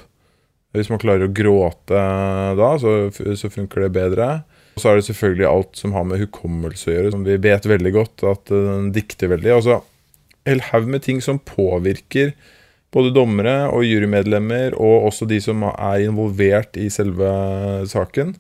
Hvis 0.77 0.91
man 0.93 1.01
klarer 1.01 1.27
å 1.27 1.33
gråte 1.33 2.03
da, 2.59 2.71
så, 2.81 3.09
så 3.11 3.51
funker 3.51 3.87
det 3.87 3.95
bedre. 3.97 4.29
Og 4.77 4.83
så 4.83 4.93
er 4.93 4.99
det 5.01 5.09
selvfølgelig 5.09 5.49
alt 5.49 5.81
som 5.81 5.95
har 5.97 6.05
med 6.07 6.21
hukommelse 6.23 6.91
å 6.91 6.95
gjøre, 6.95 7.15
som 7.15 7.25
vi 7.27 7.39
vet 7.43 7.67
veldig 7.67 7.95
godt 7.97 8.27
at 8.31 8.53
eh, 8.55 8.69
den 8.69 8.93
dikter 8.95 9.33
veldig. 9.33 9.55
Altså, 9.57 9.81
hel 10.49 10.63
haug 10.71 10.87
med 10.93 11.03
ting 11.07 11.23
som 11.25 11.41
påvirker 11.43 12.35
både 12.95 13.13
dommere 13.17 13.57
og 13.73 13.85
jurymedlemmer, 13.85 14.77
og 14.79 15.09
også 15.11 15.27
de 15.29 15.41
som 15.45 15.65
er 15.69 16.05
involvert 16.07 16.79
i 16.81 16.87
selve 16.93 17.33
saken. 17.91 18.37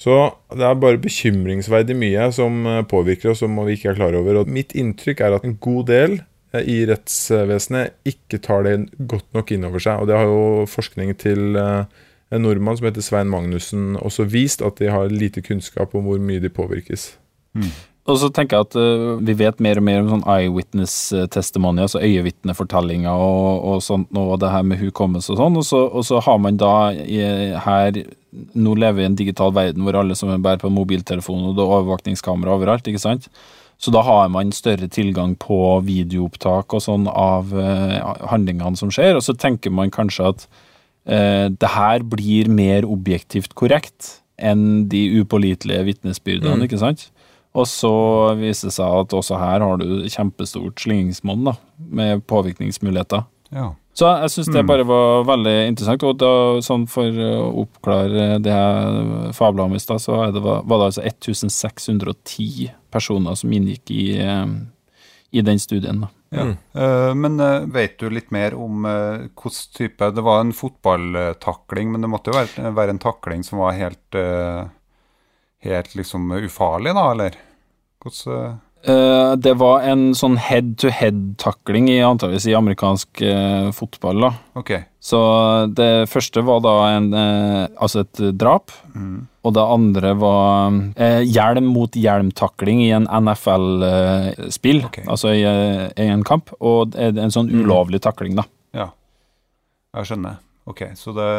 Så 0.00 0.16
det 0.56 0.64
er 0.64 0.80
bare 0.80 1.00
bekymringsverdig 1.00 1.94
mye 2.00 2.30
som 2.32 2.64
eh, 2.66 2.82
påvirker 2.88 3.34
oss, 3.34 3.44
som 3.44 3.54
vi 3.68 3.76
ikke 3.76 3.92
er 3.92 4.00
klar 4.00 4.16
over. 4.16 4.40
Og 4.40 4.50
mitt 4.50 4.72
inntrykk 4.72 5.20
er 5.22 5.36
at 5.36 5.46
en 5.46 5.58
god 5.60 5.90
del 5.92 6.18
i 6.58 6.80
rettsvesenet 6.90 7.94
ikke 8.08 8.40
tar 8.42 8.64
det 8.66 8.76
godt 8.98 9.28
nok 9.36 9.52
inn 9.54 9.66
over 9.68 9.82
seg. 9.82 10.02
Og 10.02 10.10
det 10.10 10.16
har 10.18 10.26
jo 10.26 10.66
forskning 10.70 11.12
til 11.20 11.58
eh, 11.60 12.00
en 12.34 12.42
nordmann 12.46 12.78
som 12.78 12.88
heter 12.88 13.04
Svein 13.04 13.30
Magnussen 13.30 13.94
også 14.00 14.26
vist, 14.30 14.62
at 14.62 14.80
de 14.82 14.90
har 14.90 15.12
lite 15.14 15.44
kunnskap 15.46 15.94
om 15.94 16.08
hvor 16.08 16.18
mye 16.22 16.42
de 16.42 16.50
påvirkes. 16.50 17.12
Og 18.10 18.16
så 18.18 18.30
tenker 18.34 18.56
jeg 18.56 18.66
at 18.68 18.76
uh, 18.80 19.20
vi 19.22 19.34
vet 19.38 19.60
mer 19.62 19.78
og 19.78 19.84
mer 19.86 20.00
om 20.02 20.08
sånn 20.14 20.24
eyewitness-testimony, 20.30 21.84
altså 21.84 22.00
øyevitnefortellinger 22.02 23.12
og, 23.12 23.66
og 23.70 23.84
sånt, 23.84 24.08
og 24.16 24.38
det 24.42 24.50
her 24.50 24.64
med 24.66 24.80
hukommelse 24.80 25.34
og 25.34 25.40
sånn, 25.42 25.58
og 25.60 25.66
så, 25.68 25.82
og 25.86 26.06
så 26.08 26.22
har 26.24 26.40
man 26.42 26.58
da 26.60 26.74
i, 26.94 27.20
her 27.66 28.02
Nå 28.30 28.76
lever 28.78 28.94
vi 28.94 29.02
i 29.02 29.08
en 29.08 29.16
digital 29.18 29.50
verden 29.50 29.82
hvor 29.82 29.96
alle 29.98 30.14
som 30.14 30.30
bærer 30.30 30.60
på 30.62 30.68
mobiltelefon, 30.70 31.48
og 31.48 31.56
det 31.56 31.64
er 31.64 31.72
overvåkningskamera 31.74 32.52
overalt, 32.54 32.86
ikke 32.86 33.02
sant? 33.02 33.26
Så 33.80 33.92
da 33.94 34.02
har 34.04 34.28
man 34.28 34.50
større 34.52 34.88
tilgang 34.92 35.38
på 35.40 35.56
videoopptak 35.86 36.74
og 36.76 36.82
sånn 36.84 37.06
av 37.08 37.54
eh, 37.56 37.96
handlingene 38.28 38.76
som 38.76 38.90
skjer, 38.92 39.16
og 39.16 39.24
så 39.24 39.32
tenker 39.40 39.72
man 39.72 39.88
kanskje 39.94 40.26
at 40.34 40.44
eh, 41.08 41.46
det 41.48 41.70
her 41.72 42.04
blir 42.04 42.50
mer 42.52 42.84
objektivt 42.84 43.54
korrekt 43.56 44.18
enn 44.40 44.86
de 44.92 45.06
upålitelige 45.22 45.86
vitnesbyrdene, 45.88 46.58
Mm. 46.60 46.66
ikke 46.68 46.78
sant? 46.80 47.08
Og 47.56 47.66
så 47.66 47.90
viser 48.38 48.68
det 48.68 48.76
seg 48.76 49.00
at 49.00 49.12
også 49.16 49.38
her 49.40 49.64
har 49.64 49.80
du 49.80 50.04
kjempestort 50.08 50.78
slingringsmonn, 50.78 51.56
med 51.90 52.22
påvirkningsmuligheter. 52.30 53.24
ja. 53.52 53.72
Så 53.96 54.06
jeg 54.22 54.30
syns 54.32 54.50
det 54.54 54.62
bare 54.68 54.84
var 54.86 55.24
veldig 55.28 55.54
interessant. 55.68 56.04
Og 56.06 56.18
da, 56.20 56.32
sånn 56.64 56.86
for 56.90 57.10
å 57.10 57.32
oppklare 57.64 58.38
det 58.42 58.54
jeg 58.54 59.34
fabla 59.36 59.66
om 59.66 59.74
i 59.76 59.82
stad, 59.82 60.02
så 60.02 60.20
er 60.26 60.36
det, 60.36 60.42
var 60.44 60.62
det 60.64 60.86
altså 60.92 61.04
1610 61.04 62.70
personer 62.94 63.36
som 63.38 63.52
inngikk 63.52 63.92
i, 63.94 64.04
eh, 64.22 64.46
i 65.36 65.44
den 65.44 65.60
studien. 65.62 66.06
da. 66.06 66.10
Ja. 66.30 66.46
Mm. 66.46 66.56
Uh, 66.78 67.14
men 67.18 67.40
uh, 67.42 67.66
vet 67.66 67.98
du 67.98 68.06
litt 68.10 68.30
mer 68.30 68.54
om 68.54 68.84
uh, 68.86 69.26
hvilken 69.34 69.72
type 69.74 70.10
Det 70.14 70.22
var 70.22 70.44
en 70.44 70.52
fotballtakling, 70.54 71.90
men 71.90 72.04
det 72.04 72.10
måtte 72.12 72.30
jo 72.30 72.36
være, 72.36 72.70
være 72.76 72.94
en 72.94 73.02
takling 73.02 73.42
som 73.46 73.58
var 73.64 73.74
helt 73.78 74.18
Helt 75.60 75.92
liksom 75.92 76.30
ufarlig, 76.32 76.94
da, 76.96 77.02
eller? 77.12 77.34
Hvordan 78.00 78.54
Eh, 78.82 79.32
det 79.36 79.52
var 79.60 79.82
en 79.84 80.10
sånn 80.16 80.38
head-to-head-takling 80.40 81.90
i 81.92 81.98
antageligvis 82.04 82.46
i 82.48 82.56
amerikansk 82.56 83.22
uh, 83.26 83.68
fotball. 83.76 84.24
da. 84.24 84.30
Okay. 84.56 84.86
Så 85.00 85.20
det 85.76 86.08
første 86.08 86.40
var 86.46 86.62
da 86.64 86.74
en, 86.94 87.10
uh, 87.12 87.66
altså 87.76 88.06
et 88.06 88.22
drap, 88.40 88.72
og 89.44 89.54
det 89.56 89.64
andre 89.76 90.12
var 90.20 90.76
hjelm 91.24 91.70
mot 91.72 91.96
hjelm-takling 91.96 92.82
i 92.84 92.90
en 92.96 93.08
NFL-spill, 93.08 94.82
okay. 94.88 95.06
altså 95.08 95.32
i, 95.36 95.44
i 95.44 96.08
en 96.12 96.24
kamp, 96.26 96.52
og 96.60 96.92
det 96.92 97.08
er 97.14 97.24
en 97.24 97.32
sånn 97.32 97.48
ulovlig 97.52 98.02
takling, 98.04 98.36
da. 98.36 98.44
Ja. 98.76 98.90
Jeg 99.96 100.10
skjønner. 100.10 100.40
Ok, 100.70 100.84
så 100.94 101.12
det 101.16 101.30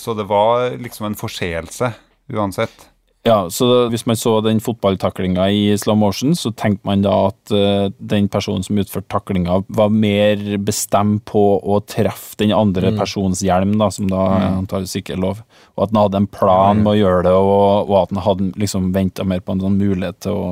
Så 0.00 0.14
det 0.14 0.24
var 0.28 0.70
liksom 0.80 1.10
en 1.10 1.18
forseelse 1.18 1.90
uansett? 2.32 2.91
Ja, 3.22 3.46
så 3.54 3.86
hvis 3.86 4.02
man 4.06 4.18
så 4.18 4.40
den 4.42 4.58
fotballtaklinga 4.58 5.44
i 5.54 5.76
slow 5.78 5.94
motion, 5.94 6.32
så 6.34 6.50
tenkte 6.58 6.88
man 6.88 7.04
da 7.04 7.12
at 7.28 7.52
eh, 7.54 7.84
den 8.02 8.26
personen 8.32 8.64
som 8.66 8.80
utførte 8.82 9.06
taklinga, 9.14 9.60
var 9.70 9.92
mer 9.94 10.42
bestemt 10.58 11.22
på 11.30 11.42
å 11.62 11.78
treffe 11.86 12.40
den 12.40 12.50
andre 12.56 12.90
personens 12.98 13.44
hjelm, 13.46 13.76
da, 13.78 13.92
som 13.94 14.10
da 14.10 14.24
antakeligvis 14.48 14.98
ikke 14.98 15.14
er 15.14 15.22
lov. 15.22 15.44
Og 15.76 15.84
at 15.84 15.94
han 15.94 16.00
hadde 16.02 16.22
en 16.24 16.28
plan 16.34 16.82
med 16.82 16.96
å 16.96 16.98
gjøre 16.98 17.22
det, 17.28 17.36
og, 17.38 17.92
og 17.92 17.94
at 18.00 18.16
han 18.16 18.24
hadde 18.26 18.50
liksom 18.58 18.90
venta 18.96 19.28
mer 19.28 19.44
på 19.46 19.54
en 19.54 19.62
sånn 19.68 19.78
mulighet 19.78 20.18
til 20.26 20.42
å 20.42 20.50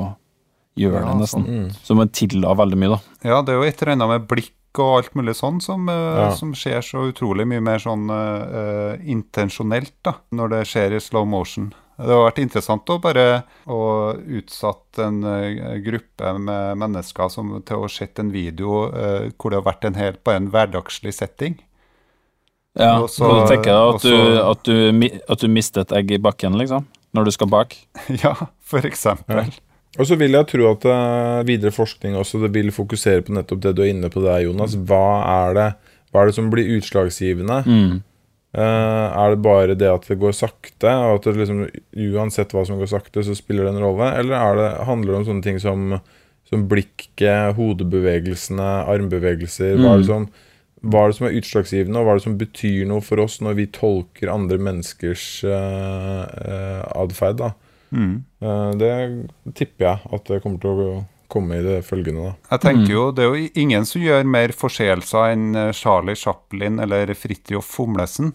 gjøre 0.79 1.03
Ja, 1.03 1.11
det, 1.11 1.19
nesten. 1.25 1.43
Mm. 1.51 1.67
Så 1.83 1.99
man 1.99 2.15
tilla 2.15 2.55
veldig 2.55 2.79
mye, 2.79 2.95
da. 2.95 3.01
Ja, 3.33 3.43
det 3.43 3.51
er 3.51 3.59
jo 3.59 3.67
et 3.67 3.83
eller 3.83 3.97
annet 3.97 4.13
med 4.15 4.31
blikk 4.31 4.55
og 4.79 5.01
alt 5.01 5.15
mulig 5.19 5.35
sånn 5.35 5.59
som, 5.59 5.89
eh, 5.91 6.23
Ja. 6.23 6.31
som 6.39 6.55
skjer 6.55 6.79
så 6.79 7.03
utrolig 7.11 7.43
mye 7.51 7.59
mer 7.59 7.83
sånn 7.83 8.07
eh, 8.07 8.95
intensjonelt 9.11 9.91
da, 10.07 10.15
når 10.31 10.55
det 10.55 10.65
skjer 10.71 10.95
i 10.95 11.03
slow 11.03 11.27
motion. 11.27 11.73
Det 12.01 12.13
har 12.15 12.23
vært 12.27 12.39
interessant 12.43 12.89
å 12.93 12.97
bare 13.03 13.25
å 13.69 13.79
utsatt 14.41 14.99
en 15.05 15.19
eh, 15.23 15.77
gruppe 15.85 16.31
med 16.39 16.77
mennesker 16.81 17.29
som, 17.33 17.51
til 17.65 17.77
å 17.79 17.85
ha 17.85 17.91
sett 17.91 18.19
en 18.23 18.31
video 18.33 18.85
eh, 18.89 19.29
hvor 19.37 19.51
det 19.53 19.59
har 19.61 19.67
vært 19.69 19.85
en 19.89 19.99
helt, 19.99 20.21
bare 20.27 20.41
en 20.41 20.49
hverdagslig 20.53 21.13
setting. 21.17 21.59
Ja, 22.79 23.01
Og 23.03 23.09
så, 23.11 23.27
så- 23.27 23.47
tenker 23.51 23.73
jeg 23.73 23.81
og 23.81 23.95
at 23.95 24.05
du, 24.05 24.39
at, 24.41 24.63
du, 24.63 25.19
at 25.35 25.41
du 25.43 25.47
mister 25.51 25.83
et 25.83 25.91
egg 26.01 26.11
i 26.15 26.21
bakken, 26.23 26.55
liksom. 26.59 26.87
Når 27.13 27.27
du 27.27 27.31
skal 27.35 27.49
bak. 27.51 27.73
ja, 28.23 28.31
for 28.63 28.85
eksempel. 28.87 29.49
Og 29.99 30.07
så 30.07 30.15
vil 30.15 30.31
jeg 30.37 30.47
tro 30.47 30.69
at 30.69 30.85
eh, 30.87 31.41
videre 31.49 31.73
forskning 31.75 32.13
også 32.15 32.39
det 32.45 32.53
vil 32.55 32.69
fokusere 32.71 33.25
på 33.27 33.33
nettopp 33.35 33.59
det 33.65 33.73
du 33.75 33.81
er 33.83 33.89
inne 33.91 34.07
på 34.13 34.23
der, 34.23 34.45
Jonas. 34.45 34.77
Hva 34.87 35.01
er 35.49 35.57
det, 35.57 35.65
hva 36.13 36.21
er 36.23 36.31
det 36.31 36.37
som 36.37 36.47
blir 36.53 36.69
utslagsgivende? 36.77 37.57
Mm. 37.67 37.97
Eh, 38.51 39.07
er 39.15 39.31
det 39.31 39.43
bare 39.45 39.75
det 39.79 39.87
at 39.87 40.07
det 40.11 40.17
går 40.19 40.33
sakte, 40.35 40.91
og 40.91 41.21
at 41.21 41.37
liksom, 41.39 41.63
uansett 42.11 42.51
hva 42.51 42.65
som 42.67 42.81
går 42.81 42.89
sakte, 42.91 43.23
så 43.23 43.35
spiller 43.37 43.67
det 43.67 43.75
en 43.75 43.83
rolle? 43.85 44.09
Eller 44.19 44.35
er 44.35 44.59
det, 44.59 44.69
handler 44.89 45.13
det 45.13 45.19
om 45.21 45.27
sånne 45.29 45.45
ting 45.45 45.59
som, 45.63 45.95
som 46.49 46.65
blikket, 46.71 47.55
hodebevegelsene, 47.55 48.71
armbevegelser? 48.91 49.79
Hva 49.79 49.95
er, 49.95 50.03
det 50.03 50.09
som, 50.09 50.27
hva 50.83 51.05
er 51.05 51.13
det 51.13 51.19
som 51.21 51.29
er 51.29 51.39
utslagsgivende, 51.39 52.01
og 52.01 52.07
hva 52.07 52.15
er 52.15 52.19
det 52.19 52.27
som 52.27 52.37
betyr 52.41 52.83
noe 52.91 53.05
for 53.05 53.23
oss 53.23 53.39
når 53.39 53.59
vi 53.61 53.69
tolker 53.79 54.33
andre 54.33 54.59
menneskers 54.59 55.27
uh, 55.47 56.83
atferd? 56.91 57.47
Mm. 57.95 58.17
Uh, 58.43 58.71
det 58.79 58.91
tipper 59.55 59.87
jeg 59.87 60.11
at 60.15 60.27
det 60.27 60.43
kommer 60.43 60.59
til 60.59 60.83
å 60.83 60.91
komme 61.31 61.57
i 61.57 61.63
det 61.65 61.79
følgende. 61.87 62.29
da. 62.29 62.53
Jeg 62.55 62.63
tenker 62.65 62.93
jo, 62.93 63.07
Det 63.15 63.23
er 63.23 63.33
jo 63.33 63.49
ingen 63.63 63.87
som 63.87 64.03
gjør 64.03 64.27
mer 64.27 64.53
forseelser 64.55 65.33
enn 65.33 65.55
eh, 65.55 65.73
Charlie 65.75 66.15
Chaplin 66.19 66.79
eller 66.83 67.13
Fridtjof 67.17 67.65
Fomlesen. 67.77 68.33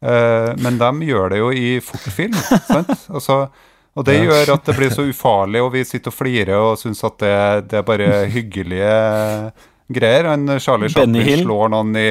Eh, 0.00 0.50
men 0.62 0.80
de 0.80 1.08
gjør 1.08 1.32
det 1.32 1.40
jo 1.42 1.50
i 1.52 1.78
fortfilm. 1.84 2.36
sant? 2.72 2.92
Altså, 3.08 3.46
og 3.96 4.04
det 4.04 4.18
gjør 4.20 4.54
at 4.56 4.66
det 4.68 4.76
blir 4.76 4.92
så 4.92 5.06
ufarlig, 5.08 5.62
og 5.64 5.70
vi 5.72 5.84
sitter 5.88 6.12
og 6.12 6.16
flirer 6.18 6.56
og 6.56 6.74
syns 6.80 7.00
at 7.06 7.20
det, 7.22 7.36
det 7.70 7.80
er 7.80 7.86
bare 7.88 8.10
hyggelige 8.36 8.96
greier. 9.88 10.32
En 10.34 10.58
Charlie 10.60 10.92
Chaplin 10.92 11.44
slår 11.44 11.72
noen 11.72 11.94
i 12.00 12.08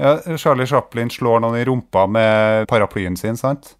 ja, 0.00 0.36
Charlie 0.40 0.66
Chaplin 0.66 1.10
slår 1.12 1.42
noen 1.44 1.58
i 1.60 1.64
rumpa 1.68 2.06
med 2.08 2.66
paraplyen 2.70 3.18
sin, 3.20 3.36
sant? 3.36 3.74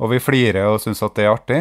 Og 0.00 0.14
vi 0.14 0.20
flirer 0.22 0.70
og 0.70 0.80
syns 0.80 1.02
at 1.04 1.16
det 1.18 1.26
er 1.26 1.34
artig. 1.34 1.60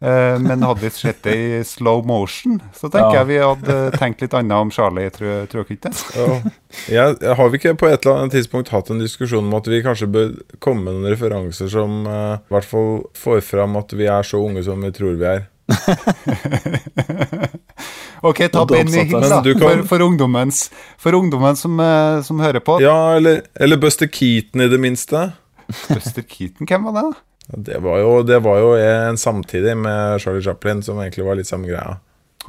Eh, 0.00 0.38
men 0.40 0.62
hadde 0.64 0.80
vi 0.80 0.88
sett 0.96 1.18
det 1.26 1.34
i 1.36 1.58
slow 1.68 2.06
motion, 2.08 2.54
så 2.72 2.88
tenker 2.88 3.12
Ja. 3.18 3.18
jeg 3.20 3.26
vi 3.28 3.36
hadde 3.44 3.98
tenkt 4.00 4.22
litt 4.24 4.32
annet 4.38 4.56
om 4.56 4.70
Charlie, 4.72 5.10
tror, 5.12 5.42
tror 5.52 5.66
dere 5.66 5.76
ikke 5.76 5.90
det? 5.90 5.92
Ja. 6.16 6.38
Jeg, 6.88 7.16
jeg 7.20 7.36
har 7.36 7.48
vi 7.52 7.58
ikke 7.60 7.74
på 7.76 7.86
et 7.90 8.06
eller 8.06 8.22
annet 8.22 8.32
tidspunkt 8.38 8.72
hatt 8.72 8.88
en 8.94 9.02
diskusjon 9.02 9.44
om 9.44 9.54
at 9.58 9.68
vi 9.68 9.82
kanskje 9.84 10.08
bør 10.08 10.30
komme 10.64 10.86
med 10.86 10.94
noen 10.96 11.12
referanser 11.12 11.68
som 11.68 12.06
uh, 12.08 12.38
i 12.40 12.54
hvert 12.56 12.64
fall 12.70 13.02
får 13.18 13.42
fram 13.44 13.76
at 13.76 13.92
vi 13.92 14.08
er 14.08 14.22
så 14.24 14.40
unge 14.40 14.64
som 14.64 14.80
vi 14.80 14.90
tror 14.96 15.20
vi 15.20 15.28
er? 15.34 15.44
Ok, 18.22 18.40
ta 18.52 18.66
Benny 18.68 19.04
Hill, 19.04 19.20
da, 19.20 19.38
kan- 19.42 19.58
for, 19.60 19.82
for 19.94 20.02
ungdommens 20.04 20.66
For 21.00 21.12
ungdommen 21.16 21.56
som, 21.56 21.78
uh, 21.80 22.20
som 22.22 22.40
hører 22.40 22.60
på. 22.60 22.76
Ja, 22.82 23.16
eller, 23.16 23.42
eller 23.56 23.76
Buster 23.80 24.06
Keaton 24.12 24.60
i 24.60 24.68
det 24.68 24.80
minste. 24.80 25.30
Buster 25.88 26.22
Keaton, 26.28 26.66
hvem 26.68 26.84
var 26.88 26.92
det? 26.98 27.04
da? 27.08 27.12
Ja, 27.50 27.58
Det 27.70 27.80
var, 27.82 27.98
jo, 28.02 28.12
det 28.22 28.38
var 28.44 28.58
jo 28.62 28.70
en 28.78 29.18
samtidig 29.18 29.76
med 29.76 30.20
Charlie 30.22 30.42
Chaplin, 30.46 30.82
som 30.86 30.98
egentlig 31.02 31.26
var 31.26 31.36
litt 31.38 31.48
samme 31.50 31.68
greia. 31.70 31.98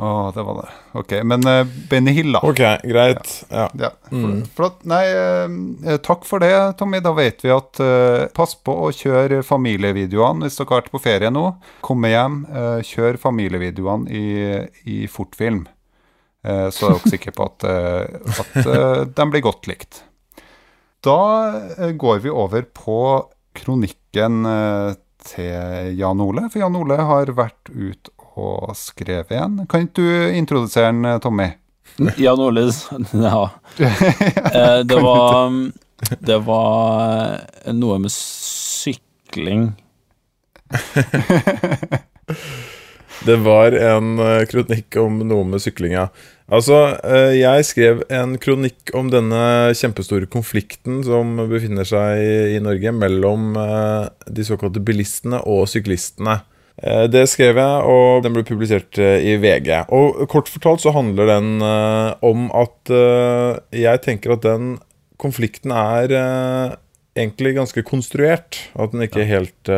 Å, 0.01 0.31
det 0.33 0.43
var 0.47 0.55
det. 0.61 0.67
Ok, 0.97 1.11
men 1.27 1.43
uh, 1.45 1.65
Benny 1.91 2.13
Hill, 2.15 2.31
da. 2.31 2.39
Ok, 2.47 2.61
greit. 2.87 3.31
Ja. 3.51 3.65
Ja, 3.77 3.89
fl- 4.07 4.37
Flott. 4.55 4.77
Nei, 4.87 5.01
uh, 5.11 5.97
takk 6.01 6.23
for 6.25 6.39
det, 6.41 6.53
Tommy. 6.79 7.01
Da 7.03 7.11
vet 7.17 7.43
vi 7.43 7.51
at 7.53 7.81
uh, 7.83 8.23
pass 8.33 8.55
på 8.55 8.71
å 8.85 8.87
kjøre 8.95 9.41
familievideoene 9.45 10.47
hvis 10.47 10.57
dere 10.61 10.69
har 10.71 10.79
vært 10.85 10.93
på 10.95 11.01
ferie 11.03 11.29
nå. 11.35 11.43
Komme 11.85 12.13
hjem, 12.13 12.39
kjør 12.87 13.19
familievideoene 13.21 14.07
i, 14.15 14.23
i 14.95 15.01
fortfilm. 15.11 15.65
Så 16.41 16.87
er 16.87 16.95
dere 16.95 17.11
sikre 17.11 17.35
på 17.37 17.45
at, 17.51 17.67
at 18.41 18.55
de 19.19 19.25
blir 19.29 19.43
godt 19.45 19.67
likt. 19.69 19.99
Da 21.05 21.19
går 21.99 22.23
vi 22.23 22.31
over 22.33 22.63
på 22.73 22.95
kronikken 23.59 23.99
eh, 24.45 24.93
til 25.25 25.95
Jan 25.99 26.21
Ole, 26.23 26.47
for 26.49 26.59
Jan 26.63 26.75
Ole 26.75 26.97
har 26.97 27.31
vært 27.37 27.71
ut 27.71 28.09
og 28.35 28.71
skrevet 28.77 29.31
en. 29.37 29.65
Kan 29.69 29.87
ikke 29.87 30.01
du 30.01 30.37
introdusere 30.37 30.91
den, 30.91 31.05
eh, 31.05 31.19
Tommy? 31.19 31.49
Jan 32.17 32.39
Ole 32.39 32.71
Ja. 33.13 33.49
Eh, 34.51 34.79
det 34.83 34.97
var 35.01 35.45
um, 35.47 35.73
Det 36.19 36.37
var 36.45 37.39
noe 37.71 37.99
med 37.99 38.11
sykling. 38.11 39.71
Det 43.21 43.35
var 43.37 43.75
en 43.77 44.15
eh, 44.19 44.43
kronikk 44.49 44.95
om 44.97 45.19
noe 45.29 45.45
med 45.45 45.61
sykling, 45.61 45.93
ja. 45.93 46.07
Altså, 46.51 46.77
eh, 47.05 47.35
jeg 47.37 47.65
skrev 47.69 47.99
en 48.09 48.33
kronikk 48.41 48.89
om 48.97 49.11
denne 49.13 49.41
kjempestore 49.77 50.25
konflikten 50.31 51.03
som 51.05 51.35
befinner 51.51 51.85
seg 51.85 52.17
i, 52.55 52.61
Norge 52.65 52.93
mellom 52.97 53.53
eh, 53.61 54.07
de 54.25 54.45
såkalte 54.47 54.81
bilistene 54.81 55.43
og 55.45 55.69
syklistene. 55.69 56.41
Det 56.81 57.27
skrev 57.29 57.59
jeg, 57.59 57.81
og 57.93 58.23
den 58.25 58.33
ble 58.33 58.41
publisert 58.47 58.97
i 58.97 59.35
VG. 59.37 59.67
Og 59.93 60.23
kort 60.31 60.47
fortalt 60.49 60.81
så 60.81 60.93
handler 60.95 61.27
den 61.29 61.61
om 61.61 62.47
at 62.57 62.89
jeg 63.75 64.01
tenker 64.01 64.33
at 64.33 64.47
den 64.47 64.71
konflikten 65.21 65.75
er 65.75 66.15
egentlig 67.13 67.53
ganske 67.59 67.83
konstruert. 67.85 68.63
At 68.73 68.95
den 68.95 69.05
ikke 69.05 69.27
helt 69.29 69.73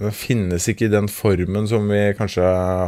Den 0.00 0.14
finnes 0.16 0.66
ikke 0.70 0.88
i 0.88 0.92
den 0.92 1.06
formen 1.12 1.68
som 1.70 1.86
vi 1.90 2.02
kanskje 2.18 2.44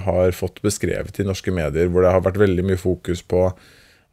har 0.07 0.35
fått 0.35 0.59
beskrevet 0.65 1.21
i 1.21 1.27
norske 1.27 1.55
medier, 1.55 1.91
hvor 1.91 2.03
det 2.03 2.15
har 2.15 2.25
vært 2.25 2.41
veldig 2.43 2.65
mye 2.67 2.81
fokus 2.81 3.23
på 3.23 3.49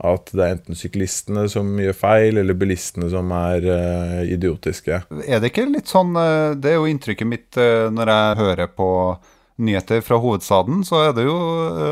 at 0.03 0.31
det 0.33 0.41
er 0.43 0.55
enten 0.57 0.77
syklistene 0.77 1.45
som 1.51 1.69
gjør 1.79 1.95
feil, 1.95 2.39
eller 2.41 2.57
bilistene 2.57 3.07
som 3.11 3.29
er 3.37 3.67
uh, 3.69 4.23
idiotiske. 4.25 5.03
Er 5.23 5.39
det 5.39 5.53
ikke 5.53 5.69
litt 5.69 5.91
sånn 5.91 6.15
eh, 6.19 6.55
Det 6.59 6.73
er 6.73 6.79
jo 6.79 6.89
inntrykket 6.89 7.29
mitt 7.29 7.59
eh, 7.61 7.87
når 7.93 8.11
jeg 8.11 8.39
hører 8.41 8.71
på 8.73 8.89
nyheter 9.63 10.01
fra 10.03 10.17
hovedstaden, 10.19 10.81
så 10.83 11.05
er 11.07 11.15
det 11.15 11.27
jo 11.27 11.37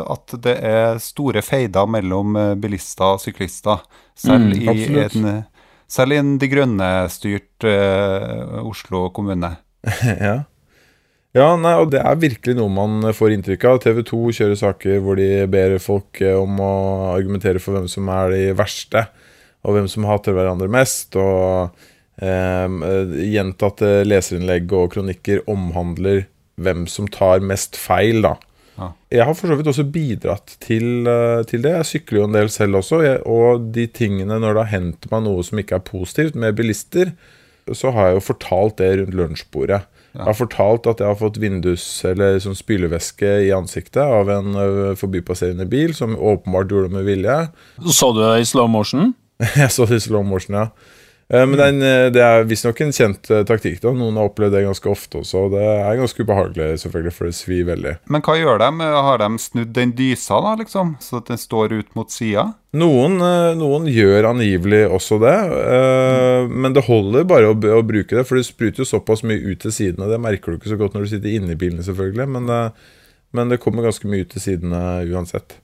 at 0.09 0.33
det 0.43 0.55
er 0.65 0.99
store 0.99 1.43
feider 1.45 1.85
mellom 1.87 2.33
bilister 2.59 3.15
og 3.15 3.21
syklister. 3.21 3.83
Selv, 4.17 4.49
Mm, 4.49 4.55
i, 4.57 4.97
en, 5.05 5.43
selv 5.87 6.15
i 6.15 6.17
en 6.19 6.33
De 6.41 6.49
Grønne-styrt 6.49 7.67
uh, 7.69 8.59
Oslo 8.65 9.07
kommune. 9.13 9.53
ja. 10.27 10.41
Ja, 11.37 11.53
nei, 11.55 11.77
og 11.79 11.93
det 11.93 12.01
er 12.03 12.19
virkelig 12.19 12.57
noe 12.57 12.71
man 12.73 13.13
får 13.15 13.37
inntrykk 13.37 13.63
av. 13.69 13.79
TV 13.85 14.01
2 14.09 14.19
kjører 14.35 14.57
saker 14.59 14.99
hvor 15.03 15.15
de 15.19 15.45
ber 15.51 15.77
folk 15.79 16.19
eh, 16.19 16.35
om 16.35 16.59
å 16.59 16.73
argumentere 17.13 17.61
for 17.63 17.77
hvem 17.77 17.87
som 17.91 18.09
er 18.11 18.33
de 18.33 18.41
verste, 18.59 19.05
og 19.63 19.77
hvem 19.77 19.87
som 19.91 20.07
hater 20.09 20.35
hverandre 20.35 20.67
mest. 20.71 21.15
Og 21.15 21.71
eh, 22.19 22.77
gjentatte 23.31 24.01
leserinnlegg 24.07 24.75
og 24.75 24.91
kronikker 24.97 25.45
omhandler 25.51 26.25
hvem 26.61 26.83
som 26.91 27.07
tar 27.07 27.39
mest 27.47 27.79
feil, 27.79 28.19
da. 28.27 28.35
Ja. 28.75 28.89
Jeg 29.13 29.27
har 29.27 29.35
for 29.37 29.51
så 29.51 29.55
vidt 29.59 29.69
også 29.71 29.87
bidratt 29.87 30.57
til, 30.63 31.07
eh, 31.07 31.45
til 31.47 31.63
det. 31.63 31.77
Jeg 31.77 31.89
sykler 31.93 32.19
jo 32.19 32.27
en 32.27 32.35
del 32.35 32.51
selv 32.51 32.81
også. 32.81 32.99
Jeg, 33.07 33.23
og 33.23 33.71
de 33.71 33.87
tingene 33.87 34.35
når 34.35 34.57
det 34.57 34.65
har 34.65 34.75
hendt 34.75 35.07
meg 35.13 35.23
noe 35.29 35.47
som 35.47 35.63
ikke 35.63 35.79
er 35.79 35.87
positivt 35.87 36.35
med 36.35 36.59
bilister, 36.59 37.15
så 37.71 37.95
har 37.95 38.09
jeg 38.09 38.19
jo 38.19 38.27
fortalt 38.33 38.81
det 38.81 38.93
rundt 38.99 39.15
lunsjbordet. 39.15 39.83
Jeg 40.11 40.27
har 40.27 40.35
fortalt 40.35 40.87
at 40.91 40.99
jeg 40.99 41.07
har 41.07 41.15
fått 41.19 41.37
vindus- 41.39 42.03
eller 42.07 42.39
sånn 42.43 42.57
spylevæske 42.57 43.29
i 43.47 43.51
ansiktet 43.55 44.01
av 44.03 44.27
en 44.33 44.55
ø, 44.59 44.65
forbipasserende 44.99 45.63
bil, 45.71 45.93
som 45.95 46.17
åpenbart 46.19 46.71
gjorde 46.73 46.89
det 46.89 46.97
med 46.97 47.07
vilje. 47.07 47.37
Så 47.87 48.09
du 48.11 48.19
det 48.19 48.41
i 48.41 48.49
slow 48.49 48.67
motion? 48.69 49.13
Jeg 49.55 49.71
så 49.71 49.87
det 49.87 50.01
i 50.01 50.03
slow 50.03 50.25
motion, 50.27 50.57
ja. 50.59 50.67
Eh, 51.31 51.45
Men 51.47 51.57
den, 51.59 51.81
eh, 51.81 52.09
det 52.11 52.19
er 52.21 52.43
visstnok 52.43 52.81
en 52.83 52.91
kjent 52.91 53.29
eh, 53.31 53.43
taktikk. 53.47 53.79
da 53.83 53.93
Noen 53.95 54.17
har 54.19 54.27
opplevd 54.27 54.51
det 54.57 54.65
ganske 54.65 54.89
ofte 54.91 55.21
også. 55.21 55.45
og 55.45 55.53
Det 55.55 55.61
er 55.63 55.99
ganske 56.01 56.25
ubehagelig, 56.25 56.67
selvfølgelig, 56.83 57.13
for 57.15 57.29
det 57.29 57.35
svir 57.37 57.65
veldig. 57.69 57.93
Men 58.11 58.25
hva 58.25 58.35
gjør 58.35 58.59
de? 58.59 58.69
Har 59.07 59.21
de 59.23 59.29
snudd 59.39 59.71
den 59.77 59.93
dysa, 59.95 60.41
da, 60.43 60.55
liksom? 60.59 60.97
Så 60.99 61.21
at 61.21 61.31
den 61.31 61.39
står 61.39 61.77
ut 61.79 61.95
mot 61.95 62.11
sida? 62.11 62.49
Noen, 62.75 63.17
noen 63.59 63.87
gjør 63.91 64.29
angivelig 64.29 64.85
også 64.95 65.17
det, 65.23 65.37
eh, 65.75 66.47
men 66.47 66.71
det 66.75 66.85
holder 66.87 67.25
bare 67.27 67.49
å, 67.51 67.55
å 67.55 67.81
bruke 67.83 68.15
det, 68.15 68.23
for 68.27 68.39
det 68.39 68.45
spruter 68.47 68.83
jo 68.83 68.87
såpass 68.87 69.23
mye 69.27 69.39
ut 69.43 69.59
til 69.63 69.73
sidene. 69.75 70.07
Det 70.11 70.19
merker 70.23 70.51
du 70.51 70.59
ikke 70.59 70.71
så 70.71 70.79
godt 70.79 70.95
når 70.95 71.03
du 71.07 71.11
sitter 71.15 71.35
inne 71.35 71.51
i 71.55 71.59
bilen, 71.59 71.83
selvfølgelig, 71.83 72.27
men 72.31 72.47
det, 72.47 72.61
men 73.35 73.51
det 73.51 73.59
kommer 73.63 73.83
ganske 73.87 74.07
mye 74.07 74.23
ut 74.23 74.31
til 74.35 74.43
sidene 74.43 74.81
uansett. 75.11 75.57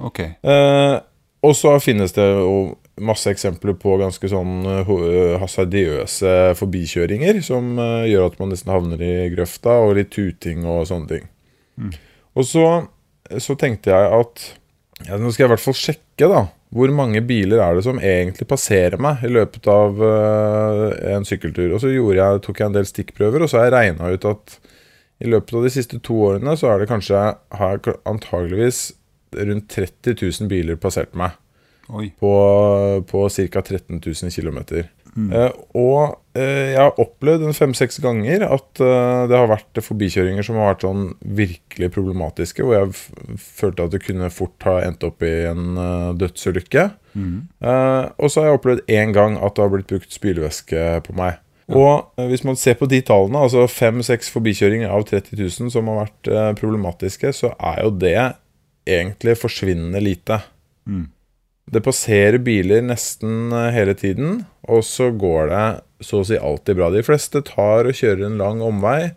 Ok. 0.00 0.20
Eh, 0.24 0.96
og 1.44 1.54
så 1.56 1.76
finnes 1.84 2.12
det 2.16 2.24
jo 2.24 2.78
masse 3.04 3.30
eksempler 3.32 3.76
på 3.80 3.96
ganske 4.00 4.30
sånn 4.30 4.66
eh, 4.66 4.92
eh, 4.92 5.34
hasardiøse 5.42 6.34
forbikjøringer 6.58 7.40
som 7.46 7.74
eh, 7.78 8.10
gjør 8.12 8.28
at 8.30 8.38
man 8.40 8.52
nesten 8.52 8.72
havner 8.72 9.02
i 9.02 9.30
grøfta, 9.34 9.78
og 9.84 9.96
litt 9.98 10.12
tuting 10.14 10.66
og 10.66 10.86
sånne 10.90 11.10
ting. 11.12 11.26
Og 12.38 12.46
så, 12.46 12.66
så 13.38 13.56
tenkte 13.58 13.92
jeg 13.94 14.14
at 14.18 14.46
ja, 15.06 15.18
nå 15.18 15.30
skal 15.30 15.44
jeg 15.44 15.50
i 15.50 15.54
hvert 15.54 15.66
fall 15.68 15.78
sjekke 15.78 16.30
da 16.30 16.46
hvor 16.74 16.90
mange 16.92 17.22
biler 17.24 17.62
er 17.64 17.78
det 17.78 17.84
som 17.86 17.96
egentlig 17.96 18.44
passerer 18.50 19.00
meg 19.00 19.22
i 19.24 19.30
løpet 19.32 19.64
av 19.72 20.02
uh, 20.02 20.90
en 21.14 21.24
sykkeltur. 21.24 21.70
Og 21.72 21.80
så 21.80 21.88
jeg, 21.88 22.42
tok 22.44 22.60
jeg 22.60 22.68
en 22.68 22.74
del 22.74 22.84
stikkprøver, 22.84 23.40
og 23.40 23.48
så 23.48 23.62
har 23.62 23.70
jeg 23.70 23.72
regna 23.72 24.10
ut 24.12 24.26
at 24.28 24.58
i 25.24 25.30
løpet 25.32 25.54
av 25.56 25.64
de 25.64 25.72
siste 25.72 26.00
to 26.04 26.18
årene 26.26 26.52
så 26.60 26.68
er 26.74 26.82
det 26.82 26.90
kanskje 26.90 27.22
har 27.56 27.78
jeg 27.78 27.96
antageligvis 28.04 28.82
rundt 29.32 29.72
30 29.72 30.18
000 30.20 30.50
biler 30.52 30.76
passert 30.80 31.16
meg 31.16 31.38
Oi. 31.88 32.10
på, 32.20 32.32
på 33.08 33.26
ca. 33.32 33.62
13 33.62 34.00
000 34.04 34.32
km. 34.34 34.60
Eh, 35.18 35.54
og 35.78 36.38
eh, 36.38 36.74
jeg 36.74 36.78
har 36.78 37.00
opplevd 37.00 37.46
en 37.48 37.56
fem-seks 37.56 37.98
ganger 38.04 38.44
at 38.46 38.82
eh, 38.84 39.24
det 39.30 39.34
har 39.34 39.50
vært 39.50 39.80
forbikjøringer 39.82 40.46
som 40.46 40.58
har 40.60 40.72
vært 40.72 40.86
sånn 40.86 41.08
virkelig 41.38 41.90
problematiske, 41.94 42.62
hvor 42.62 42.76
jeg 42.76 43.40
følte 43.42 43.88
at 43.88 43.96
det 43.96 44.02
kunne 44.04 44.30
fort 44.34 44.68
ha 44.68 44.78
endt 44.86 45.06
opp 45.08 45.24
i 45.26 45.32
en 45.50 45.74
uh, 45.80 46.14
dødsulykke. 46.18 46.88
Eh, 47.18 48.04
og 48.14 48.30
så 48.30 48.40
har 48.40 48.50
jeg 48.50 48.60
opplevd 48.60 48.94
én 48.94 49.14
gang 49.16 49.38
at 49.42 49.56
det 49.56 49.64
har 49.64 49.74
blitt 49.74 49.90
brukt 49.90 50.14
spylevæske 50.14 50.86
på 51.08 51.18
meg. 51.18 51.40
Og 51.68 52.20
eh, 52.20 52.28
hvis 52.30 52.46
man 52.46 52.56
ser 52.60 52.78
på 52.78 52.88
de 52.88 53.02
tallene, 53.04 53.42
altså 53.42 53.66
fem-seks 53.70 54.30
forbikjøringer 54.36 54.92
av 54.94 55.08
30 55.08 55.34
000 55.34 55.74
som 55.74 55.90
har 55.90 56.04
vært 56.04 56.32
problematiske, 56.60 57.34
så 57.34 57.52
er 57.58 57.82
jo 57.82 57.94
det 58.06 58.18
egentlig 58.88 59.34
forsvinnende 59.40 60.00
lite. 60.04 60.38
Det 61.68 61.82
passerer 61.84 62.40
biler 62.40 62.84
nesten 62.86 63.52
eh, 63.52 63.72
hele 63.74 63.94
tiden, 63.98 64.42
og 64.68 64.84
så 64.86 65.10
går 65.12 65.50
det 65.50 65.66
så 66.04 66.22
å 66.22 66.26
si 66.28 66.38
alltid 66.38 66.78
bra. 66.78 66.88
De 66.94 67.04
fleste 67.04 67.42
tar 67.44 67.88
og 67.88 67.98
kjører 67.98 68.24
en 68.28 68.38
lang 68.40 68.62
omvei. 68.64 69.10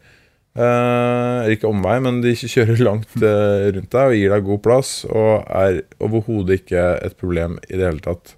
Eh, 0.51 1.51
ikke 1.53 1.69
omvei, 1.69 1.95
men 2.03 2.19
de 2.23 2.33
kjører 2.35 2.81
langt 2.83 3.15
eh, 3.23 3.69
rundt 3.71 3.93
deg 3.93 4.11
og 4.11 4.17
gir 4.17 4.35
deg 4.35 4.47
god 4.49 4.63
plass, 4.65 4.93
og 5.07 5.45
er 5.47 5.83
overhodet 6.03 6.59
ikke 6.59 6.87
et 6.99 7.15
problem 7.19 7.55
i 7.69 7.77
det 7.77 7.87
hele 7.87 8.03
tatt. 8.03 8.35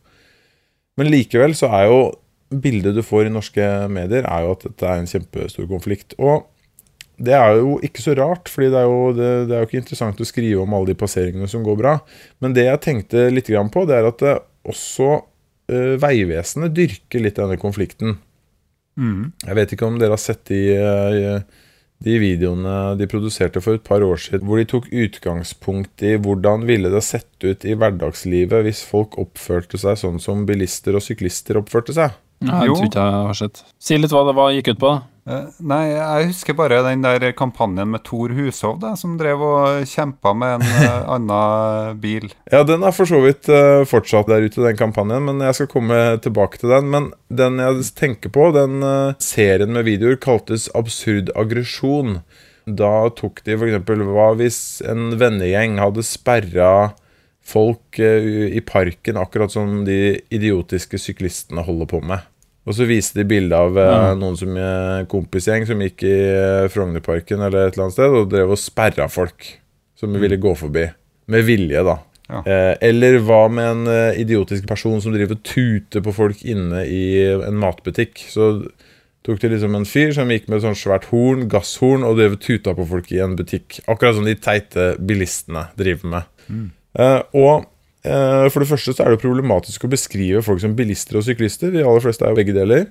Men 0.99 1.10
likevel 1.10 1.58
så 1.58 1.71
er 1.73 1.89
jo 1.89 2.02
bildet 2.54 2.93
du 2.93 3.02
får 3.02 3.32
i 3.32 3.34
norske 3.34 3.69
medier, 3.89 4.28
er 4.30 4.45
jo 4.45 4.54
at 4.54 4.67
dette 4.67 4.86
er 4.86 5.02
en 5.02 5.10
kjempestor 5.10 5.65
konflikt. 5.71 6.13
Og 6.21 6.45
det 7.23 7.33
er 7.38 7.57
jo 7.62 7.77
ikke 7.86 8.03
så 8.03 8.13
rart, 8.19 8.49
fordi 8.51 8.69
det 8.73 8.79
er, 8.81 8.89
jo, 8.89 9.13
det, 9.17 9.29
det 9.49 9.55
er 9.57 9.63
jo 9.63 9.69
ikke 9.69 9.81
interessant 9.81 10.21
å 10.23 10.27
skrive 10.27 10.62
om 10.63 10.73
alle 10.77 10.91
de 10.91 10.97
passeringene 10.99 11.47
som 11.51 11.63
går 11.65 11.77
bra. 11.79 11.95
Men 12.43 12.55
det 12.57 12.67
jeg 12.67 12.81
tenkte 12.83 13.27
litt 13.33 13.49
grann 13.51 13.71
på, 13.73 13.86
det 13.89 13.97
er 14.01 14.09
at 14.09 14.21
det 14.23 14.36
også 14.69 15.09
uh, 15.17 15.93
Vegvesenet 16.03 16.75
dyrker 16.75 17.23
litt 17.25 17.39
denne 17.39 17.57
konflikten. 17.62 18.17
Jeg 18.93 19.55
vet 19.57 19.71
ikke 19.73 19.88
om 19.89 19.95
dere 19.97 20.13
har 20.13 20.21
sett 20.21 20.43
de, 20.51 20.57
eh, 20.77 21.39
de 22.05 22.17
videoene 22.21 22.93
de 22.99 23.07
produserte 23.09 23.57
for 23.63 23.79
et 23.79 23.86
par 23.88 24.03
år 24.05 24.19
siden, 24.21 24.45
hvor 24.45 24.59
de 24.62 24.67
tok 24.69 24.86
utgangspunkt 24.93 26.03
i 26.05 26.12
hvordan 26.21 26.67
ville 26.69 26.91
det 26.93 27.01
sett 27.01 27.31
ut 27.47 27.65
i 27.65 27.73
hverdagslivet 27.79 28.62
hvis 28.67 28.83
folk 28.86 29.17
oppførte 29.17 29.79
seg 29.81 29.97
sånn 29.97 30.19
som 30.21 30.43
bilister 30.45 30.93
og 30.99 31.01
syklister 31.01 31.57
oppførte 31.57 31.95
seg. 31.97 32.13
Ja, 32.43 32.59
jeg 32.62 32.69
Jo. 32.69 32.75
tror 32.75 32.91
ikke 32.91 33.07
jeg 33.07 33.25
har 33.31 33.39
sett. 33.39 33.63
Si 33.81 33.97
litt 33.97 34.13
hva 34.13 34.25
det 34.27 34.36
var 34.38 34.53
gikk 34.53 34.73
ut 34.75 34.79
på, 34.83 34.93
da. 34.93 35.01
Eh, 35.23 35.45
Nei, 35.63 35.83
jeg 35.93 36.31
husker 36.33 36.55
bare 36.57 36.81
den 36.83 37.03
der 37.05 37.23
kampanjen 37.38 37.93
med 37.93 38.03
Tor 38.07 38.33
Hushov, 38.36 38.79
da, 38.81 38.93
som 38.99 39.15
drev 39.19 39.43
og 39.45 39.88
kjempa 39.88 40.33
med 40.36 40.57
en 40.57 40.65
eh, 40.83 40.97
annen 41.15 41.99
bil. 42.03 42.29
Ja, 42.51 42.63
den 42.67 42.83
er 42.83 42.95
for 42.95 43.09
så 43.09 43.21
vidt 43.23 43.47
eh, 43.51 43.83
fortsatt 43.88 44.31
der 44.31 44.43
ute, 44.43 44.63
den 44.65 44.79
kampanjen, 44.79 45.23
men 45.29 45.43
jeg 45.47 45.59
skal 45.59 45.71
komme 45.71 45.99
tilbake 46.23 46.59
til 46.59 46.73
den. 46.75 46.89
Men 46.93 47.12
den 47.31 47.62
jeg 47.63 47.86
tenker 47.99 48.33
på, 48.33 48.49
den 48.55 48.83
serien 49.23 49.71
med 49.75 49.88
videoer 49.88 50.19
kaltes 50.21 50.67
Absurd 50.75 51.31
aggresjon. 51.39 52.19
Da 52.67 53.09
tok 53.15 53.41
de 53.47 53.55
f.eks. 53.57 53.79
hva 54.07 54.27
hvis 54.39 54.59
en 54.88 55.15
vennegjeng 55.19 55.79
hadde 55.83 56.03
sperra 56.07 56.73
folk 57.43 57.99
i 57.99 58.62
parken, 58.63 59.17
akkurat 59.19 59.51
som 59.51 59.81
de 59.83 60.21
idiotiske 60.31 60.95
syklistene 61.01 61.65
holder 61.67 61.89
på 61.91 61.99
med. 62.07 62.23
Og 62.63 62.76
så 62.78 62.86
viste 62.88 63.19
de 63.19 63.26
bilde 63.28 63.58
av 63.60 63.76
Ja. 63.76 64.13
noen 64.15 64.38
som 64.39 64.56
eh, 64.56 65.04
kompisgjeng 65.12 65.65
som 65.67 65.82
gikk 65.84 66.04
i 66.08 66.13
eh, 66.13 66.67
Frognerparken 66.71 67.41
eller 67.43 67.67
et 67.67 67.73
eller 67.76 67.89
annet 67.89 67.97
sted, 67.97 68.15
og 68.21 68.30
drev 68.32 68.54
og 68.56 68.62
sperra 68.62 69.10
folk 69.12 69.49
som 69.99 70.13
ville 70.19 70.38
gå 70.39 70.54
forbi. 70.56 70.86
Med 71.28 71.43
vilje, 71.47 71.84
da. 71.84 71.97
Ja. 72.30 72.39
Eh, 72.47 72.78
eller 72.88 73.19
hva 73.19 73.41
med 73.52 73.67
en 73.88 74.15
idiotisk 74.19 74.65
person 74.67 75.02
som 75.04 75.12
driver 75.13 75.36
og 75.36 75.43
tuter 75.43 76.02
på 76.04 76.13
folk 76.15 76.43
inne 76.47 76.86
i 76.88 77.04
en 77.36 77.60
matbutikk? 77.60 78.23
Så 78.32 78.47
tok 79.23 79.39
de 79.43 79.49
liksom 79.54 79.76
en 79.76 79.86
fyr 79.88 80.12
som 80.15 80.32
gikk 80.32 80.47
med 80.49 80.58
et 80.58 80.65
sånt 80.65 80.80
svært 80.80 81.06
horn, 81.12 81.45
gasshorn, 81.52 82.04
og 82.08 82.17
drev 82.19 82.38
og 82.38 82.41
tuta 82.43 82.73
på 82.76 82.88
folk 82.88 83.12
i 83.12 83.19
en 83.23 83.36
butikk. 83.39 83.82
Akkurat 83.88 84.15
som 84.15 84.26
de 84.28 84.36
teite 84.36 84.93
bilistene 84.99 85.67
driver 85.80 86.10
med. 86.15 86.71
Eh, 86.99 87.21
og 87.36 87.65
for 88.51 88.63
det 88.63 88.67
første 88.67 88.95
så 88.95 89.05
er 89.05 89.13
det 89.13 89.21
problematisk 89.23 89.85
å 89.85 89.91
beskrive 89.91 90.43
folk 90.43 90.59
som 90.63 90.75
bilister 90.75 91.19
og 91.19 91.25
syklister. 91.27 91.71
De 91.71 91.85
aller 91.85 92.03
fleste 92.03 92.25
er 92.25 92.33
jo 92.33 92.39
begge 92.41 92.55
deler. 92.55 92.89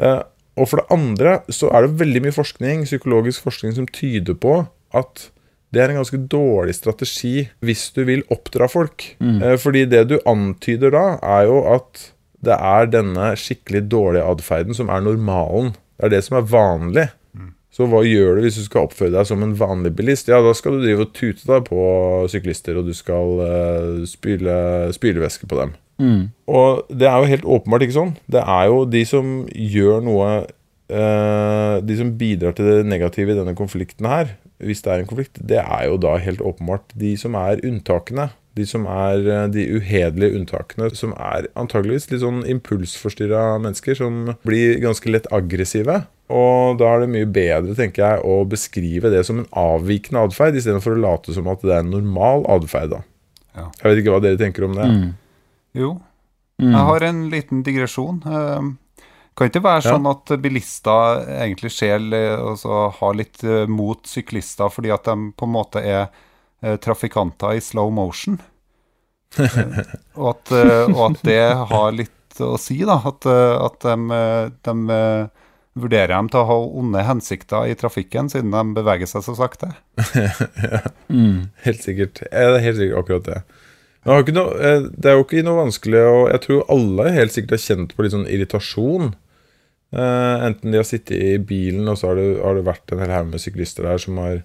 Eh, 0.00 0.22
og 0.56 0.70
for 0.70 0.80
det 0.80 0.88
andre 0.94 1.38
så 1.52 1.68
er 1.74 1.84
det 1.84 2.00
veldig 2.00 2.22
mye 2.24 2.34
forskning, 2.34 2.86
psykologisk 2.88 3.44
forskning 3.44 3.74
som 3.76 3.88
tyder 3.92 4.38
på 4.40 4.62
at 4.96 5.28
det 5.74 5.82
er 5.82 5.92
en 5.92 5.98
ganske 6.00 6.18
dårlig 6.32 6.76
strategi 6.78 7.48
hvis 7.64 7.90
du 7.92 8.04
vil 8.08 8.24
oppdra 8.32 8.68
folk. 8.70 9.10
Mm. 9.20 9.58
fordi 9.60 9.84
det 9.90 10.06
du 10.08 10.16
antyder 10.24 10.94
da, 10.94 11.04
er 11.20 11.50
jo 11.50 11.58
at 11.74 12.06
det 12.46 12.56
er 12.56 12.88
denne 12.92 13.32
skikkelig 13.36 13.82
dårlige 13.90 14.24
atferden 14.30 14.76
som 14.76 14.88
er 14.92 15.04
normalen. 15.04 15.74
Det 15.98 16.08
er 16.08 16.14
det 16.14 16.22
som 16.24 16.38
er 16.38 16.48
vanlig. 16.48 17.06
Så 17.76 17.84
hva 17.92 18.00
gjør 18.06 18.38
du 18.38 18.46
hvis 18.46 18.56
du 18.56 18.64
skal 18.64 18.86
oppføre 18.86 19.12
deg 19.12 19.26
som 19.28 19.42
en 19.44 19.52
vanlig 19.58 19.92
bilist? 19.98 20.30
Ja, 20.32 20.38
da 20.40 20.54
skal 20.56 20.78
du 20.78 20.84
drive 20.86 21.04
og 21.04 21.12
tute 21.16 21.44
deg 21.44 21.66
på 21.66 21.80
syklister, 22.32 22.78
og 22.80 22.88
du 22.88 22.94
skal 22.96 23.42
uh, 23.42 24.06
spyle 24.08 24.54
spylevæske 24.96 25.48
på 25.50 25.58
dem. 25.60 25.74
Mm. 26.00 26.22
Og 26.48 26.88
det 26.88 27.08
er 27.10 27.20
jo 27.20 27.28
helt 27.34 27.50
åpenbart 27.58 27.84
ikke 27.84 27.98
sånn. 27.98 28.14
Det 28.32 28.40
er 28.40 28.70
jo 28.70 28.80
de 28.88 29.02
som 29.08 29.36
gjør 29.48 30.02
noe 30.04 30.30
uh, 30.92 31.76
De 31.84 31.98
som 32.00 32.14
bidrar 32.16 32.56
til 32.56 32.68
det 32.68 32.88
negative 32.88 33.32
i 33.32 33.38
denne 33.38 33.56
konflikten 33.58 34.08
her, 34.08 34.32
hvis 34.64 34.80
det 34.84 34.92
er 34.92 35.02
en 35.02 35.08
konflikt, 35.10 35.40
det 35.44 35.60
er 35.60 35.86
jo 35.90 36.00
da 36.00 36.16
helt 36.22 36.40
åpenbart 36.40 36.96
de 36.96 37.12
som 37.20 37.36
er 37.36 37.60
unntakene. 37.66 38.30
De 38.56 38.64
som 38.64 38.86
er 38.88 39.26
eh, 39.28 39.48
de 39.52 39.66
uhederlige 39.76 40.32
unntakene, 40.38 40.88
som 40.96 41.10
er 41.12 41.50
antageligvis 41.60 42.08
litt 42.08 42.22
sånn 42.22 42.38
impulsforstyrra 42.48 43.58
mennesker 43.60 43.98
som 43.98 44.30
blir 44.48 44.78
ganske 44.80 45.12
lett 45.12 45.28
aggressive. 45.28 45.98
Og 46.28 46.78
da 46.80 46.88
er 46.96 47.04
det 47.04 47.10
mye 47.12 47.26
bedre, 47.30 47.74
tenker 47.78 48.02
jeg, 48.02 48.22
å 48.26 48.40
beskrive 48.50 49.10
det 49.12 49.20
som 49.28 49.38
en 49.38 49.46
avvikende 49.54 50.24
atferd, 50.26 50.56
istedenfor 50.58 50.96
å 50.96 51.02
late 51.04 51.34
som 51.36 51.46
at 51.52 51.60
det 51.62 51.70
er 51.76 51.84
en 51.84 51.92
normal 51.94 52.42
atferd. 52.50 52.96
Ja. 53.54 53.68
Jeg 53.78 53.84
vet 53.92 54.00
ikke 54.02 54.16
hva 54.16 54.22
dere 54.24 54.40
tenker 54.40 54.66
om 54.66 54.74
det. 54.74 54.88
Mm. 54.90 55.14
Jo, 55.74 56.00
Mm. 56.58 56.70
jeg 56.72 56.84
har 56.88 57.02
en 57.04 57.18
liten 57.30 57.62
digresjon. 57.62 58.22
Eh, 58.24 58.72
Kan 59.36 59.50
ikke 59.50 59.60
være 59.60 59.82
Ja. 59.84 59.90
sånn 59.92 60.06
at 60.08 60.40
bilister 60.40 61.26
egentlig 61.44 61.70
eh, 62.14 62.38
altså, 62.40 62.90
har 62.96 63.12
litt 63.14 63.44
eh, 63.44 63.66
mot 63.66 64.00
syklister 64.08 64.70
fordi 64.72 64.90
at 64.90 65.04
de 65.04 65.32
på 65.36 65.44
en 65.44 65.52
måte 65.52 65.76
er 65.84 66.08
eh, 66.62 66.76
trafikanter 66.78 67.52
i 67.52 67.60
slow 67.60 67.90
motion? 67.92 68.40
Og, 70.16 70.30
at, 70.30 70.52
eh, 70.52 70.86
og 70.88 71.02
at 71.10 71.22
det 71.26 71.42
har 71.68 71.92
litt 71.92 72.40
å 72.40 72.56
si, 72.58 72.78
da. 72.84 72.96
At, 73.04 73.26
at 73.26 73.78
de, 73.84 73.96
de 74.64 74.74
vurderer 75.76 76.14
de 76.14 76.32
til 76.32 76.40
å 76.40 76.48
ha 76.48 76.56
onde 76.80 77.04
hensikter 77.04 77.68
i 77.68 77.76
trafikken, 77.78 78.30
siden 78.32 78.54
de 78.54 78.62
beveger 78.78 79.10
seg 79.10 79.26
så 79.26 79.36
sakte. 79.38 79.74
Mm. 81.06 81.52
Helt 81.62 81.84
sikkert. 81.84 82.18
Ja, 82.32 82.48
det 82.50 82.56
er 82.58 82.64
helt 82.64 82.78
sikkert 82.80 82.98
akkurat 82.98 83.26
det. 83.28 83.36
Men 84.02 84.10
jeg 84.10 84.16
har 84.16 84.24
ikke 84.24 84.32
noe, 84.34 84.54
eh, 84.58 84.86
det 84.90 85.10
er 85.10 85.14
jo 85.14 85.22
ikke 85.22 85.44
noe 85.46 85.60
vanskelig 85.60 86.00
å 86.02 86.16
Jeg 86.32 86.40
tror 86.42 86.64
alle 86.74 87.04
helt 87.14 87.34
sikkert 87.34 87.54
har 87.54 87.62
kjent 87.62 87.94
på 87.94 88.02
litt 88.02 88.14
sånn 88.16 88.26
irritasjon. 88.26 89.12
Uh, 89.94 90.42
enten 90.48 90.74
de 90.74 90.80
har 90.80 90.88
sittet 90.88 91.14
i 91.14 91.36
bilen, 91.38 91.86
og 91.88 92.00
så 92.00 92.10
har 92.10 92.18
det, 92.18 92.26
har 92.42 92.58
det 92.58 92.66
vært 92.66 92.92
en 92.92 93.04
hel 93.04 93.12
haug 93.14 93.30
med 93.30 93.40
syklister 93.40 93.86
der 93.86 94.02
som 94.02 94.18
har 94.18 94.42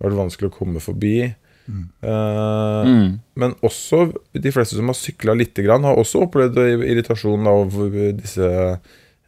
vært 0.00 0.16
vanskelig 0.16 0.48
å 0.48 0.56
komme 0.56 0.82
forbi. 0.82 1.14
Eh, 1.28 2.84
Mm. 2.88 3.18
Men 3.36 3.54
også 3.60 4.06
de 4.32 4.52
fleste 4.52 4.78
som 4.78 4.88
har 4.88 4.96
sykla 4.96 5.34
lite 5.36 5.62
grann, 5.62 5.84
har 5.84 5.98
også 6.00 6.24
opplevd 6.24 6.56
irritasjon 6.88 7.46
av 7.46 7.66
over 7.66 8.12
disse 8.16 8.48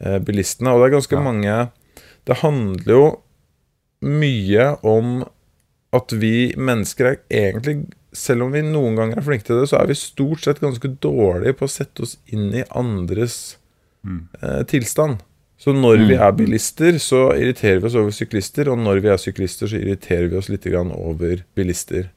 bilistene. 0.00 0.72
Og 0.72 0.80
det 0.80 0.90
er 0.90 0.96
ganske 0.98 1.16
Ja. 1.18 1.22
mange 1.24 1.70
Det 2.26 2.36
handler 2.42 2.94
jo 2.94 3.04
mye 4.02 4.66
om 4.86 5.24
at 5.92 6.12
vi 6.12 6.54
mennesker 6.56 7.04
er 7.06 7.18
egentlig 7.30 7.86
Selv 8.12 8.42
om 8.42 8.52
vi 8.52 8.60
noen 8.66 8.96
ganger 8.98 9.18
er 9.18 9.22
flinke 9.22 9.44
til 9.46 9.60
det, 9.60 9.68
så 9.70 9.78
er 9.78 9.86
vi 9.86 9.94
stort 9.94 10.40
sett 10.42 10.58
ganske 10.58 10.88
dårlige 10.98 11.54
på 11.54 11.68
å 11.68 11.70
sette 11.70 12.02
oss 12.02 12.16
inn 12.26 12.48
i 12.58 12.64
andres 12.74 13.56
eh, 14.42 14.64
tilstand. 14.66 15.20
Så 15.56 15.70
når 15.76 16.08
vi 16.08 16.14
er 16.16 16.32
bilister, 16.32 16.98
så 16.98 17.28
irriterer 17.36 17.78
vi 17.78 17.86
oss 17.86 17.94
over 17.94 18.10
syklister, 18.10 18.66
og 18.72 18.78
når 18.82 18.98
vi 19.04 19.12
er 19.12 19.16
syklister, 19.16 19.68
så 19.70 19.78
irriterer 19.78 20.26
vi 20.26 20.36
oss 20.40 20.48
litt 20.48 20.64
grann 20.66 20.90
over 20.90 21.44
bilister. 21.54 22.10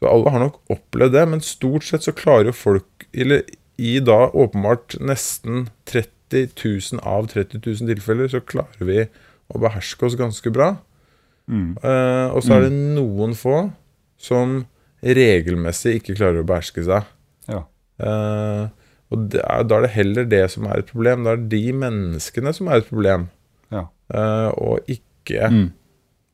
Så 0.00 0.10
alle 0.10 0.30
har 0.34 0.40
nok 0.40 0.58
opplevd 0.74 1.14
det, 1.14 1.28
men 1.28 1.40
stort 1.40 1.84
sett 1.86 2.02
så 2.02 2.12
klarer 2.12 2.50
jo 2.50 2.52
folk 2.52 3.06
Eller 3.14 3.44
i 3.78 4.00
da 4.00 4.30
åpenbart 4.34 4.98
nesten 4.98 5.68
30 5.86 6.10
000 6.32 7.00
av 7.02 7.28
30 7.32 7.60
000 7.64 7.88
tilfeller, 7.94 8.28
så 8.28 8.40
klarer 8.44 8.84
vi 8.84 8.98
å 9.48 9.58
beherske 9.62 10.06
oss 10.06 10.16
ganske 10.18 10.50
bra. 10.52 10.76
Eh, 11.48 12.26
og 12.34 12.42
så 12.44 12.58
er 12.58 12.66
det 12.66 12.72
noen 12.76 13.32
få 13.38 13.70
som 14.20 14.66
regelmessig 15.00 15.94
ikke 16.00 16.16
klarer 16.18 16.42
å 16.42 16.48
beherske 16.48 16.82
seg. 16.84 17.06
Ja. 17.48 17.62
Uh, 18.02 18.68
og 19.08 19.32
er, 19.38 19.62
da 19.64 19.78
er 19.78 19.84
det 19.86 19.92
heller 19.94 20.26
det 20.28 20.42
som 20.52 20.66
er 20.68 20.82
et 20.82 20.90
problem. 20.90 21.24
Da 21.24 21.32
er 21.32 21.40
det 21.40 21.48
de 21.54 21.72
menneskene 21.72 22.52
som 22.54 22.68
er 22.68 22.82
et 22.82 22.90
problem, 22.90 23.28
Ja. 23.72 23.86
uh, 24.14 24.50
og 24.58 24.80
ikke 24.90 25.48
Mm. 25.50 25.72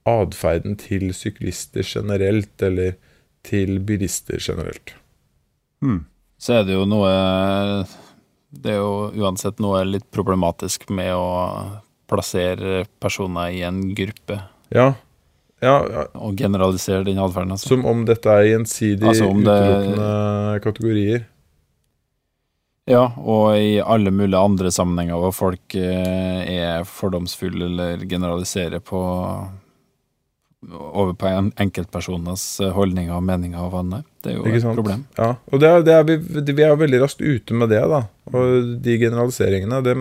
atferden 0.07 0.77
til 0.79 1.13
syklister 1.15 1.83
generelt, 1.87 2.63
eller 2.63 2.95
til 3.45 3.79
bilister 3.81 4.39
generelt. 4.41 4.95
Mm. 5.83 6.05
Så 6.39 6.55
er 6.61 6.65
det 6.65 6.75
jo 6.75 6.85
noe 6.87 7.85
Det 8.63 8.75
er 8.75 8.81
jo 8.81 9.11
uansett 9.25 9.59
noe 9.63 9.83
litt 9.89 10.07
problematisk 10.15 10.89
med 10.95 11.13
å 11.17 11.81
plassere 12.11 12.85
personer 13.03 13.51
i 13.57 13.63
en 13.67 13.81
gruppe 13.97 14.39
Ja, 14.75 14.93
ja, 15.65 15.77
ja 15.91 16.05
og 16.15 16.37
generalisere 16.39 17.05
den 17.07 17.19
atferden. 17.23 17.55
Altså. 17.57 17.69
som 17.75 17.85
om 17.89 18.05
dette 18.09 18.29
er 18.31 18.51
gjensidig 18.53 19.09
Altså, 19.09 19.31
det- 19.33 19.45
utelukkende 19.49 20.63
kategorier. 20.65 21.25
Ja, 22.87 23.07
og 23.17 23.57
i 23.57 23.79
alle 23.81 24.11
mulige 24.13 24.43
andre 24.45 24.69
sammenhenger 24.71 25.17
hvor 25.23 25.33
folk 25.33 25.75
eh, 25.75 26.41
er 26.53 26.85
fordomsfulle 26.85 27.65
eller 27.71 28.05
generaliserer 28.05 28.83
på 28.85 29.01
over 30.73 31.15
på 31.19 31.29
en 31.29 31.51
enkeltpersoners 31.61 32.45
eh, 32.65 32.73
holdninger 32.75 33.15
og 33.17 33.25
meninger 33.27 33.61
og 33.61 33.73
vaner. 33.75 34.05
Det 34.25 34.33
er 34.33 34.39
jo 34.39 34.47
et 34.49 34.67
problem. 34.77 35.05
Ja, 35.19 35.35
og 35.51 35.63
det 35.63 35.71
er, 35.71 35.85
det 35.87 35.97
er 35.99 36.07
vi, 36.09 36.19
vi 36.53 36.65
er 36.67 36.79
veldig 36.81 37.03
raskt 37.03 37.23
ute 37.25 37.57
med 37.59 37.73
det, 37.75 37.83
da. 37.91 38.05
Og 38.33 38.75
de 38.85 38.99
generaliseringene, 39.03 39.83
det, 39.85 39.97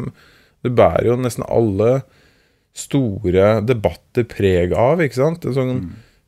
det 0.64 0.74
bærer 0.78 1.12
jo 1.12 1.20
nesten 1.20 1.46
alle 1.48 2.02
store 2.74 3.60
debatter 3.68 4.26
preg 4.30 4.74
av, 4.74 5.04
ikke 5.04 5.20
sant? 5.20 5.46
En 5.46 5.58
sånn 5.58 5.78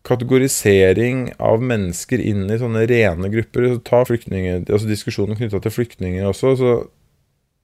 kategorisering 0.05 1.31
av 1.41 1.63
mennesker 1.65 2.21
inn 2.21 2.45
i 2.53 2.59
sånne 2.61 2.85
rene 2.89 3.31
grupper. 3.33 3.71
Så 3.71 3.81
Ta 3.85 4.03
altså 4.05 4.89
diskusjonen 4.89 5.39
knytta 5.39 5.61
til 5.63 5.73
flyktninger 5.73 6.27
også. 6.29 6.53
så 6.59 6.75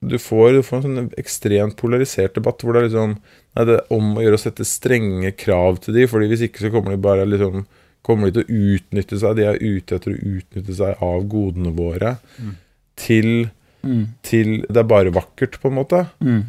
du 0.01 0.17
får, 0.17 0.53
du 0.57 0.63
får 0.65 0.77
en 0.79 0.83
sånn 0.97 1.11
ekstremt 1.21 1.75
polarisert 1.77 2.33
debatt 2.37 2.63
hvor 2.63 2.73
det 2.73 2.81
er 2.81 2.87
liksom 2.89 3.11
Nei, 3.51 3.65
det 3.67 3.73
er 3.75 3.93
om 3.93 4.13
å 4.17 4.21
gjøre 4.23 4.37
å 4.39 4.41
sette 4.41 4.65
strenge 4.65 5.33
krav 5.35 5.77
til 5.83 5.93
de, 5.97 6.05
fordi 6.07 6.29
hvis 6.31 6.45
ikke 6.47 6.63
så 6.63 6.71
kommer 6.73 6.95
de 6.95 7.01
bare 7.03 7.25
liksom 7.27 7.65
Kommer 8.01 8.31
de 8.31 8.39
til 8.39 8.45
å 8.47 8.61
utnytte 8.77 9.19
seg 9.21 9.35
De 9.37 9.43
er 9.45 9.59
ute 9.61 9.97
etter 9.99 10.15
å 10.15 10.37
utnytte 10.39 10.73
seg 10.73 11.03
av 11.05 11.27
godene 11.29 11.73
våre 11.77 12.15
til, 12.97 13.49
Mm. 13.83 14.07
til 14.21 14.49
Det 14.69 14.77
er 14.77 14.83
bare 14.85 15.09
vakkert, 15.13 15.55
på 15.61 15.69
en 15.71 15.73
måte. 15.79 16.03
Mm. 16.21 16.43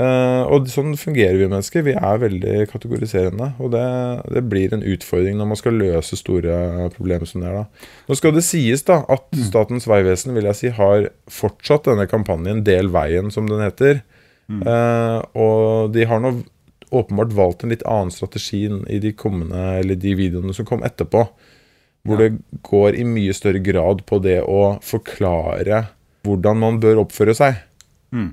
Eh, 0.00 0.42
og 0.48 0.68
sånn 0.72 0.94
fungerer 0.96 1.36
vi 1.36 1.48
mennesker. 1.48 1.84
Vi 1.84 1.94
er 1.96 2.20
veldig 2.22 2.54
kategoriserende. 2.70 3.50
Og 3.60 3.72
det, 3.74 3.84
det, 4.32 4.44
blir 4.48 4.72
en 4.72 4.84
utfordring 4.94 5.36
når 5.36 5.50
man 5.50 5.60
skal 5.60 5.76
løse 5.76 6.16
store 6.16 6.88
problemer 6.94 7.28
som 7.28 7.44
det 7.44 7.50
er. 7.50 7.58
da. 7.60 7.90
Nå 8.08 8.16
skal 8.16 8.32
det 8.36 8.46
sies 8.46 8.86
da 8.88 9.02
at 9.12 9.28
mm. 9.34 9.42
Statens 9.50 9.88
vegvesen 9.90 10.32
vil 10.36 10.48
jeg 10.48 10.60
si, 10.60 10.72
har 10.78 11.10
fortsatt 11.30 11.90
denne 11.90 12.08
kampanjen 12.10 12.64
Del 12.66 12.88
veien, 12.94 13.28
som 13.34 13.50
den 13.50 13.62
heter. 13.64 14.00
Mm. 14.50 14.64
Uh, 14.66 15.18
og 15.38 15.92
de 15.94 16.08
har 16.08 16.22
nå 16.22 16.40
åpenbart 16.90 17.36
valgt 17.36 17.62
en 17.62 17.70
litt 17.70 17.84
annen 17.86 18.10
strategi 18.10 18.64
i 18.66 18.98
de 19.02 19.12
kommende, 19.14 19.60
eller 19.78 19.98
de 20.00 20.16
videoene 20.18 20.54
som 20.56 20.66
kom 20.66 20.82
etterpå. 20.86 21.22
Hvor 22.08 22.18
ja. 22.18 22.30
det 22.30 22.62
går 22.66 22.96
i 22.96 23.04
mye 23.06 23.36
større 23.36 23.60
grad 23.62 24.02
på 24.08 24.18
det 24.24 24.40
å 24.42 24.80
forklare 24.82 25.84
hvordan 26.26 26.58
man 26.60 26.80
bør 26.82 27.04
oppføre 27.04 27.36
seg. 27.36 27.60
Mm. 28.16 28.32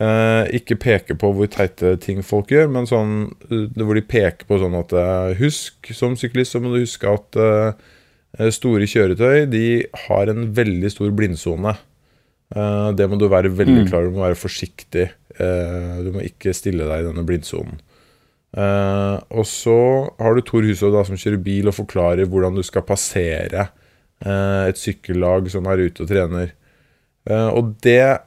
Eh, 0.00 0.44
ikke 0.56 0.78
peke 0.80 1.14
på 1.20 1.28
hvor 1.36 1.48
teite 1.52 1.94
ting 2.00 2.22
folk 2.24 2.50
gjør, 2.50 2.70
men 2.72 2.88
sånn 2.88 3.16
eh, 3.50 3.66
hvor 3.76 3.98
de 3.98 4.02
peker 4.08 4.48
på 4.48 4.56
sånn 4.62 4.74
at 4.78 4.94
eh, 4.96 5.34
Husk, 5.42 5.90
som 5.94 6.16
syklist 6.18 6.56
så 6.56 6.62
må 6.62 6.72
du 6.72 6.80
huske 6.80 7.10
at 7.10 7.38
eh, 7.38 8.48
store 8.56 8.88
kjøretøy 8.88 9.44
de 9.52 9.66
har 10.06 10.32
en 10.32 10.48
veldig 10.56 10.90
stor 10.94 11.12
blindsone. 11.18 11.76
Eh, 12.56 12.88
det 12.96 13.08
må 13.10 13.20
du 13.20 13.28
være 13.28 13.52
veldig 13.52 13.84
mm. 13.84 13.90
klar 13.90 14.00
over. 14.06 14.14
Du 14.14 14.18
må 14.18 14.24
være 14.24 14.40
forsiktig. 14.40 15.06
Eh, 15.36 15.94
du 16.06 16.10
må 16.16 16.24
ikke 16.24 16.56
stille 16.56 16.88
deg 16.88 17.04
i 17.04 17.08
denne 17.10 17.26
blindsonen. 17.28 17.80
og 18.52 19.46
så 19.48 19.78
har 20.18 20.34
du 20.36 20.42
Tor 20.44 20.66
Hushovd 20.66 20.98
som 21.08 21.16
kjører 21.16 21.40
bil 21.40 21.70
og 21.70 21.78
forklarer 21.78 22.28
hvordan 22.28 22.58
du 22.58 22.60
skal 22.66 22.84
passere 22.84 23.70
et 24.20 24.76
sykkellag 24.76 25.48
som 25.50 25.64
er 25.72 25.86
ute 25.86 26.04
og 26.04 26.10
trener. 26.10 26.52
og 27.56 27.72
det 27.82 28.20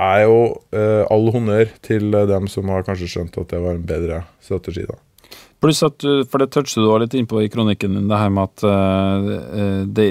er 0.00 0.24
jo 0.26 0.38
uh, 0.74 1.06
all 1.12 1.30
honnør 1.34 1.70
til 1.84 2.10
uh, 2.14 2.26
dem 2.28 2.48
som 2.50 2.70
har 2.72 2.86
kanskje 2.86 3.10
skjønt 3.10 3.38
at 3.40 3.50
det 3.52 3.62
var 3.62 3.76
en 3.76 3.86
bedre 3.86 4.22
strategi. 4.42 4.86
da. 4.88 4.98
Pluss 5.62 5.80
at, 5.86 6.04
For 6.28 6.42
det 6.42 6.50
toucher 6.52 6.84
du 6.84 6.90
litt 7.00 7.14
innpå 7.16 7.38
i 7.40 7.48
kronikken 7.48 7.94
din, 7.96 8.08
det 8.10 8.18
her 8.20 8.32
med 8.34 8.50
at 8.50 8.64
uh, 8.68 9.86
det, 9.86 10.08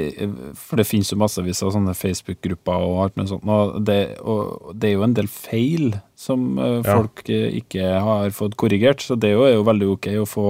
For 0.57 0.79
det 0.79 0.87
finnes 0.89 1.11
jo 1.11 1.19
massevis 1.21 1.61
av 1.61 1.75
sånne 1.75 1.93
Facebook-grupper 1.97 2.87
og 2.87 3.03
alt 3.03 3.19
mulig 3.19 3.33
sånt, 3.35 3.45
og 3.45 3.77
det, 3.85 3.99
og 4.23 4.73
det, 4.73 4.89
er 4.89 4.95
jo 4.97 5.05
en 5.05 5.15
del 5.19 5.29
feil 5.29 5.93
som 6.17 6.55
folk 6.87 7.25
ja. 7.27 7.45
ikke 7.59 7.93
har 8.07 8.33
fått 8.33 8.57
korrigert, 8.57 9.03
så 9.03 9.19
det 9.19 9.33
er 9.33 9.37
jo, 9.37 9.45
er 9.45 9.57
jo 9.57 9.67
veldig 9.67 9.89
ok 9.97 10.11
å 10.21 10.27
få 10.29 10.49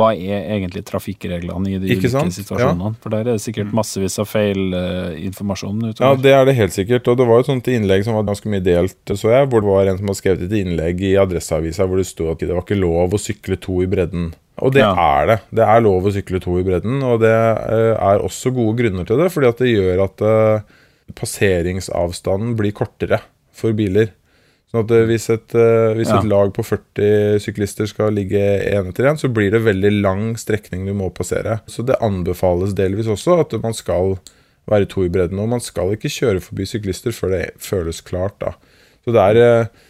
hva 0.00 0.10
er 0.16 0.48
egentlig 0.56 0.82
trafikkreglene 0.88 1.70
i 1.70 1.78
de 1.80 1.92
ulike 1.92 2.10
situasjonene? 2.10 2.90
Ja. 2.90 2.98
For 3.02 3.12
der 3.12 3.24
er 3.26 3.36
det 3.36 3.44
sikkert 3.44 3.72
massevis 3.76 4.16
av 4.22 4.28
feil 4.30 4.72
uh, 4.72 5.12
utover. 5.20 6.00
Ja, 6.00 6.12
det 6.16 6.34
er 6.36 6.48
det 6.48 6.56
helt 6.58 6.76
sikkert. 6.76 7.08
Og 7.10 7.18
det 7.20 7.26
var 7.28 7.40
jo 7.40 7.44
et 7.44 7.50
sånt 7.52 7.70
innlegg 7.70 8.06
som 8.06 8.16
var 8.18 8.28
ganske 8.28 8.52
mye 8.52 8.64
delt, 8.64 9.00
så 9.06 9.32
jeg, 9.34 9.48
hvor 9.52 9.64
det 9.64 9.70
var 9.70 9.90
en 9.90 10.00
som 10.00 10.10
hadde 10.10 10.20
skrevet 10.22 10.46
et 10.46 10.56
innlegg 10.62 11.02
i 11.06 11.16
Adresseavisa 11.20 11.88
hvor 11.88 12.00
det 12.00 12.08
sto 12.08 12.30
at 12.32 12.42
det 12.42 12.52
var 12.54 12.64
ikke 12.64 12.80
lov 12.80 13.16
å 13.16 13.20
sykle 13.20 13.58
to 13.60 13.80
i 13.84 13.88
bredden. 13.90 14.30
Og 14.60 14.74
det 14.76 14.84
ja. 14.84 14.92
er 14.92 15.28
det. 15.30 15.38
Det 15.60 15.66
er 15.66 15.84
lov 15.84 16.08
å 16.08 16.14
sykle 16.14 16.40
to 16.42 16.58
i 16.60 16.64
bredden, 16.66 17.00
og 17.06 17.20
det 17.24 17.34
uh, 17.34 17.96
er 17.96 18.24
også 18.24 18.52
gode 18.56 18.76
grunner 18.80 19.08
til 19.08 19.20
det, 19.20 19.30
fordi 19.32 19.50
at 19.50 19.62
det 19.64 19.74
gjør 19.74 20.04
at 20.06 20.24
uh, 20.24 20.80
passeringsavstanden 21.16 22.56
blir 22.58 22.74
kortere 22.76 23.22
for 23.56 23.76
biler. 23.76 24.12
Sånn 24.70 24.84
at 24.84 24.92
eh, 24.94 25.06
Hvis, 25.10 25.26
et, 25.34 25.56
uh, 25.58 25.92
hvis 25.98 26.10
ja. 26.12 26.20
et, 26.20 26.28
lag 26.30 26.52
på 26.54 26.64
40 26.66 27.42
syklister 27.42 27.90
skal 27.90 28.14
ligge 28.14 28.38
én 28.38 28.90
etter 28.90 29.10
én, 29.10 29.18
så 29.18 29.30
blir 29.32 29.50
det 29.54 29.64
veldig 29.66 29.92
lang 29.98 30.24
strekning 30.38 30.86
du 30.86 30.94
må 30.96 31.10
passere. 31.14 31.58
Så 31.70 31.82
det 31.86 31.98
anbefales 32.04 32.76
delvis 32.78 33.10
også 33.10 33.40
at 33.42 33.56
man 33.62 33.74
skal 33.76 34.18
være 34.70 34.86
to 34.92 35.02
i 35.06 35.10
bredden. 35.12 35.40
Og 35.42 35.50
man 35.50 35.62
skal 35.64 35.96
ikke 35.96 36.12
kjøre 36.12 36.42
forbi 36.44 36.68
syklister 36.70 37.14
før 37.16 37.34
det 37.34 37.44
føles 37.62 38.02
klart. 38.06 38.38
da. 38.42 38.54
Så 39.02 39.14
det 39.16 39.24
er 39.32 39.40
uh, 39.42 39.88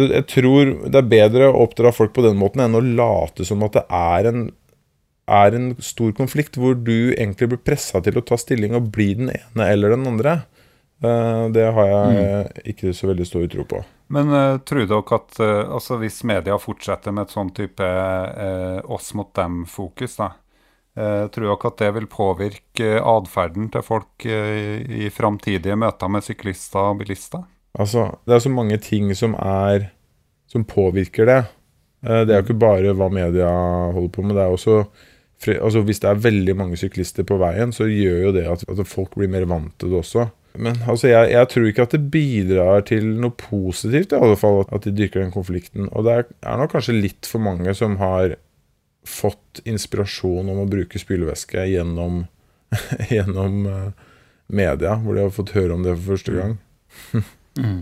Jeg 0.00 0.26
tror 0.32 0.72
det 0.88 0.98
er 0.98 1.12
bedre 1.12 1.50
å 1.50 1.66
oppdra 1.68 1.92
folk 1.94 2.14
på 2.16 2.26
den 2.26 2.38
måten 2.40 2.64
enn 2.64 2.78
å 2.78 2.82
late 2.82 3.46
som 3.46 3.62
at 3.66 3.78
det 3.78 3.86
er 3.94 4.32
en 4.32 4.48
er 5.30 5.54
en 5.54 5.66
stor 5.78 6.10
konflikt 6.10 6.56
hvor 6.58 6.74
du 6.74 7.12
egentlig 7.12 7.52
blir 7.52 7.60
pressa 7.62 8.00
til 8.02 8.16
å 8.18 8.24
ta 8.26 8.34
stilling 8.40 8.74
og 8.74 8.88
bli 8.90 9.12
den 9.14 9.30
ene 9.30 9.68
eller 9.70 9.94
den 9.94 10.08
andre. 10.10 10.32
Det 10.98 11.68
har 11.76 11.86
jeg 11.92 12.16
mm. 12.16 12.58
ikke 12.72 12.90
så 12.98 13.12
veldig 13.12 13.28
stor 13.28 13.46
tro 13.52 13.68
på. 13.70 13.84
Men 14.10 14.32
uh, 14.34 14.58
tror 14.66 14.86
dere 14.90 15.16
at 15.16 15.38
uh, 15.38 15.74
altså 15.76 15.98
hvis 16.00 16.22
media 16.26 16.56
fortsetter 16.58 17.14
med 17.14 17.28
et 17.28 17.34
sånn 17.34 17.52
type 17.54 17.86
uh, 17.86 18.80
oss 18.90 19.12
mot 19.18 19.30
dem-fokus, 19.36 20.18
da, 20.18 20.32
tror 21.30 21.46
dere 21.46 21.68
at 21.70 21.78
det 21.78 21.88
vil 21.94 22.08
påvirke 22.10 22.88
atferden 22.98 23.68
til 23.72 23.84
folk 23.86 24.24
i 24.26 25.06
framtidige 25.14 25.76
møter 25.78 26.10
med 26.10 26.26
syklister 26.26 26.90
og 26.90 26.98
bilister? 27.00 27.44
Altså, 27.78 28.08
det 28.26 28.34
er 28.34 28.42
så 28.42 28.50
mange 28.52 28.76
ting 28.82 29.12
som 29.16 29.36
er 29.38 29.86
som 30.50 30.66
påvirker 30.66 31.30
det. 31.30 31.38
det 32.02 32.34
er 32.34 32.40
jo 32.40 32.42
ikke 32.42 32.58
bare 32.58 32.92
hva 32.98 33.06
media 33.14 33.48
holder 33.94 34.10
på 34.12 34.24
med. 34.26 34.34
det 34.34 34.42
er 34.42 34.56
også 34.56 34.80
altså 35.62 35.80
Hvis 35.86 36.02
det 36.02 36.10
er 36.10 36.24
veldig 36.26 36.56
mange 36.58 36.76
syklister 36.76 37.24
på 37.24 37.38
veien, 37.40 37.72
så 37.72 37.86
gjør 37.86 38.18
jo 38.26 38.32
det 38.34 38.44
at, 38.50 38.66
at 38.68 38.86
folk 38.90 39.14
blir 39.14 39.30
mer 39.30 39.46
vant 39.46 39.72
til 39.78 39.94
det 39.94 40.02
også. 40.02 40.26
Men 40.58 40.80
altså, 40.88 41.08
jeg, 41.10 41.30
jeg, 41.30 41.48
tror 41.52 41.66
ikke 41.68 41.84
at 41.86 41.94
det 41.94 42.02
bidrar 42.12 42.84
til 42.88 43.06
noe 43.22 43.34
positivt, 43.38 44.12
i 44.12 44.18
alle 44.18 44.38
fall, 44.38 44.64
at 44.66 44.86
de 44.86 44.94
dyrker 44.96 45.22
den 45.22 45.34
konflikten. 45.34 45.88
Og 45.94 46.06
det 46.06 46.16
er, 46.16 46.56
nok 46.58 46.72
kanskje 46.74 46.96
litt 46.96 47.28
for 47.28 47.42
mange 47.42 47.74
som 47.78 47.98
har 48.00 48.34
fått 49.06 49.62
inspirasjon 49.68 50.50
om 50.50 50.62
å 50.62 50.68
bruke 50.70 51.00
spylevæske 51.00 51.64
gjennom, 51.70 52.24
gjennom 53.14 53.62
uh, 53.70 54.10
media, 54.50 54.98
hvor 55.00 55.16
de 55.16 55.24
har 55.24 55.34
fått 55.34 55.54
høre 55.56 55.76
om 55.76 55.86
det 55.86 55.94
for 55.96 56.16
første 56.16 56.36
gang. 56.36 56.58
mm. 57.60 57.80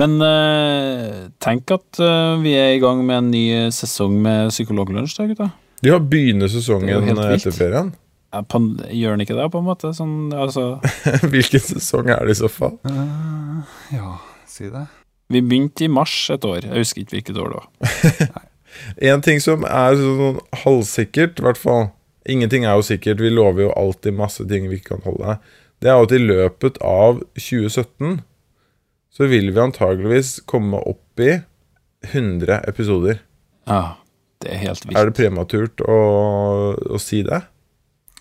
Men 0.00 0.14
uh, 0.22 1.26
tenk 1.42 1.74
at 1.74 1.98
uh, 1.98 2.38
vi 2.40 2.54
er 2.56 2.76
i 2.76 2.82
gang 2.82 3.02
med 3.02 3.18
en 3.18 3.32
ny 3.34 3.44
sesong 3.74 4.14
med 4.22 4.54
Psykologlunsj, 4.54 5.18
da, 5.18 5.26
gutta. 5.32 5.50
Ja, 5.84 5.98
begynner 5.98 6.48
sesongen 6.52 7.10
etter 7.10 7.52
ferien? 7.56 7.94
På, 8.30 8.60
gjør 8.94 9.16
den 9.16 9.24
ikke 9.24 9.36
det, 9.38 9.48
på 9.50 9.58
en 9.58 9.66
måte? 9.66 9.90
Sånn, 9.96 10.30
altså. 10.30 10.78
Hvilken 11.32 11.62
sesong 11.64 12.10
er 12.14 12.22
det 12.26 12.36
i 12.36 12.40
så 12.42 12.50
fall? 12.52 12.76
Uh, 12.86 13.66
ja, 13.94 14.16
si 14.50 14.70
det. 14.70 14.86
Vi 15.30 15.42
begynte 15.46 15.86
i 15.86 15.90
mars 15.90 16.14
et 16.32 16.46
år. 16.46 16.64
Jeg 16.66 16.84
husker 16.84 17.04
ikke 17.04 17.16
hvilket 17.16 17.40
år 17.42 17.52
det 17.52 17.60
var. 17.62 18.44
en 19.12 19.24
ting 19.26 19.42
som 19.42 19.66
er 19.66 19.98
sånn 19.98 20.38
halvsikkert, 20.64 21.42
i 21.42 21.46
hvert 21.48 21.60
fall 21.60 21.90
Ingenting 22.28 22.66
er 22.68 22.76
jo 22.76 22.84
sikkert, 22.84 23.22
vi 23.24 23.30
lover 23.32 23.64
jo 23.64 23.70
alltid 23.80 24.12
masse 24.12 24.44
ting 24.46 24.66
vi 24.68 24.76
ikke 24.76 24.98
kan 24.98 25.06
holde. 25.06 25.38
Det 25.80 25.88
er 25.88 26.02
at 26.02 26.12
i 26.12 26.20
løpet 26.20 26.76
av 26.84 27.22
2017 27.40 28.20
så 29.10 29.28
vil 29.30 29.48
vi 29.50 29.62
antageligvis 29.62 30.34
komme 30.48 30.78
opp 30.84 31.22
i 31.24 31.38
100 32.10 32.60
episoder. 32.68 33.22
Ja, 33.64 33.96
det 34.44 34.52
er 34.52 34.60
helt 34.66 34.84
vilt. 34.84 34.98
Er 35.00 35.08
det 35.08 35.16
prematurt 35.16 35.80
å, 35.80 35.96
å 36.76 37.00
si 37.00 37.22
det? 37.26 37.40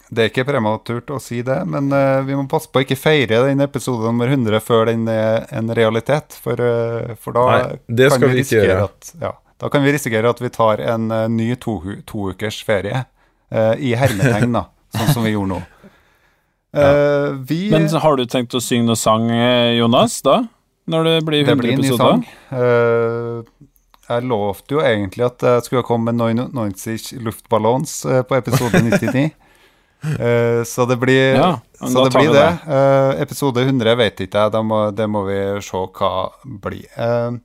Det 0.09 0.23
er 0.23 0.31
ikke 0.31 0.47
prematurt 0.47 1.11
å 1.13 1.19
si 1.21 1.43
det, 1.45 1.59
men 1.69 1.91
uh, 1.93 2.25
vi 2.25 2.33
må 2.33 2.47
passe 2.49 2.69
på 2.71 2.81
å 2.81 2.85
ikke 2.85 2.97
feire 2.97 3.43
den 3.45 3.61
episode 3.61 4.07
nummer 4.07 4.29
100 4.31 4.61
før 4.65 4.89
den 4.89 5.05
er 5.11 5.45
en 5.53 5.69
realitet. 5.77 6.33
For, 6.41 6.57
uh, 6.57 7.13
for 7.21 7.37
da, 7.37 7.43
Nei, 7.85 8.07
kan 8.09 8.25
vi 8.25 8.39
risikere 8.39 8.87
at, 8.87 9.11
ja, 9.21 9.35
da 9.61 9.69
kan 9.69 9.85
vi 9.85 9.93
risikere 9.93 10.31
at 10.33 10.41
vi 10.41 10.49
tar 10.53 10.81
en 10.81 11.11
uh, 11.13 11.27
ny 11.29 11.51
to, 11.61 11.77
to, 12.09 12.31
ukers 12.33 12.61
ferie 12.65 13.05
i 13.49 13.95
hermetegn, 13.97 14.53
da, 14.53 14.67
sånn 14.93 15.07
som 15.09 15.23
vi 15.25 15.31
gjorde 15.31 15.55
nå. 15.55 15.87
Ja. 16.77 16.89
Vi, 17.49 17.63
men 17.73 17.87
har 17.89 18.19
du 18.19 18.27
tenkt 18.29 18.53
å 18.53 18.61
synge 18.61 18.91
noe 18.91 18.99
sang, 18.99 19.23
Jonas, 19.73 20.19
da? 20.21 20.35
Når 20.85 21.07
det 21.07 21.15
blir 21.25 21.49
100 21.49 21.55
episoder? 21.55 21.57
Det 21.57 21.63
blir 21.63 21.73
en 21.73 21.81
ny 21.81 21.95
sang. 21.97 23.63
jeg 24.05 24.27
lovte 24.29 24.77
jo 24.77 24.83
egentlig 24.85 25.25
at 25.31 25.47
jeg 25.49 25.65
skulle 25.65 25.81
komme 25.87 26.13
med 26.13 26.45
90 26.53 27.25
luftballons 27.25 27.95
på 28.29 28.37
episode 28.37 28.83
99. 28.85 29.25
Uh, 29.99 30.63
så 30.63 30.85
det 30.85 30.95
blir, 30.97 31.35
ja, 31.35 31.59
så 31.79 32.05
det, 32.05 32.11
blir 32.15 32.31
det. 32.33 32.39
det. 32.39 32.71
Uh, 32.71 33.21
episode 33.21 33.61
100 33.61 33.95
vet 33.99 34.21
ikke 34.23 34.45
jeg, 34.45 34.53
det 34.55 34.61
må, 34.63 34.83
det 34.95 35.07
må 35.11 35.25
vi 35.27 35.39
se 35.65 35.81
hva 35.99 36.11
blir. 36.63 36.85
Uh, 36.95 37.35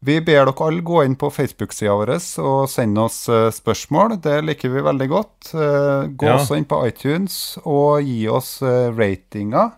vi 0.00 0.16
ber 0.24 0.46
dere 0.48 0.64
alle 0.64 0.84
gå 0.86 1.02
inn 1.04 1.16
på 1.20 1.28
Facebook-sida 1.28 1.92
vår 1.92 2.14
og 2.40 2.62
sende 2.72 3.02
oss 3.04 3.18
spørsmål. 3.52 4.14
Det 4.24 4.38
liker 4.48 4.72
vi 4.72 4.84
veldig 4.86 5.08
godt. 5.10 5.50
gå 5.52 6.24
ja. 6.24 6.38
også 6.38 6.56
inn 6.56 6.64
på 6.64 6.78
iTunes 6.88 7.58
og 7.68 8.00
gi 8.08 8.22
oss 8.32 8.62
ratinger. 8.96 9.74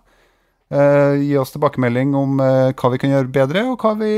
gi 1.19 1.35
oss 1.43 1.51
tilbakemelding 1.57 2.15
om 2.15 2.39
hva 2.39 2.93
vi 2.95 3.03
kan 3.03 3.17
gjøre 3.17 3.33
bedre, 3.35 3.67
og 3.73 3.83
hva, 3.83 3.97
vi, 3.99 4.13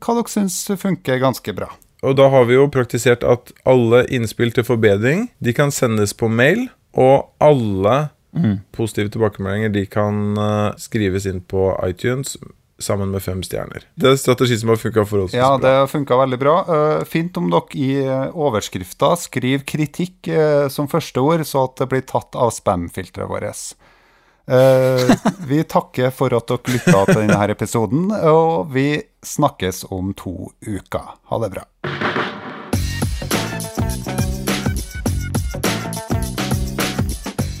hva 0.00 0.16
dere 0.16 0.32
syns 0.32 0.62
funker 0.80 1.20
ganske 1.20 1.52
bra. 1.52 1.68
Og 2.08 2.16
da 2.16 2.30
har 2.32 2.48
vi 2.48 2.56
jo 2.56 2.64
praktisert 2.72 3.20
at 3.20 3.52
alle 3.68 4.06
innspill 4.08 4.56
til 4.56 4.64
forbedring 4.64 5.28
de 5.44 5.52
kan 5.52 5.68
sendes 5.68 6.16
på 6.16 6.32
mail 6.32 6.70
og 6.98 7.30
alle 7.42 8.08
mm. 8.36 8.56
positive 8.74 9.12
tilbakemeldinger 9.14 9.74
de 9.74 9.84
kan 9.90 10.38
uh, 10.38 10.72
skrives 10.80 11.26
inn 11.30 11.42
på 11.42 11.70
iTunes 11.86 12.36
sammen 12.80 13.10
med 13.12 13.20
fem 13.20 13.42
stjerner. 13.44 13.84
Det 13.94 14.08
er 14.08 14.14
en 14.16 14.20
strategi 14.20 14.56
som 14.56 14.72
har 14.72 14.80
funka 14.80 15.04
for 15.04 15.26
oss. 15.26 15.34
Ja, 15.36 15.52
det 15.60 15.68
har 15.82 15.90
funka 15.90 16.16
veldig 16.16 16.38
bra. 16.40 16.56
Uh, 16.64 17.04
fint 17.04 17.36
om 17.36 17.50
dere 17.52 17.76
i 17.76 17.90
uh, 18.06 18.32
overskrifta 18.32 19.12
skriver 19.20 19.66
kritikk 19.68 20.30
som 20.72 20.88
første 20.90 21.22
ord, 21.22 21.44
så 21.46 21.66
at 21.68 21.82
det 21.82 21.90
blir 21.92 22.04
tatt 22.08 22.36
av 22.36 22.52
spam-filteret 22.54 23.28
vårt. 23.30 23.76
vi 25.46 25.60
takker 25.62 26.10
for 26.10 26.34
at 26.34 26.48
dere 26.50 26.74
lytta 26.74 27.04
til 27.12 27.20
denne 27.20 27.42
episoden, 27.52 28.08
og 28.32 28.72
vi 28.74 28.88
snakkes 29.22 29.84
om 29.92 30.14
to 30.16 30.50
uker. 30.66 31.14
Ha 31.30 31.44
det 31.44 31.52
bra. 31.54 31.68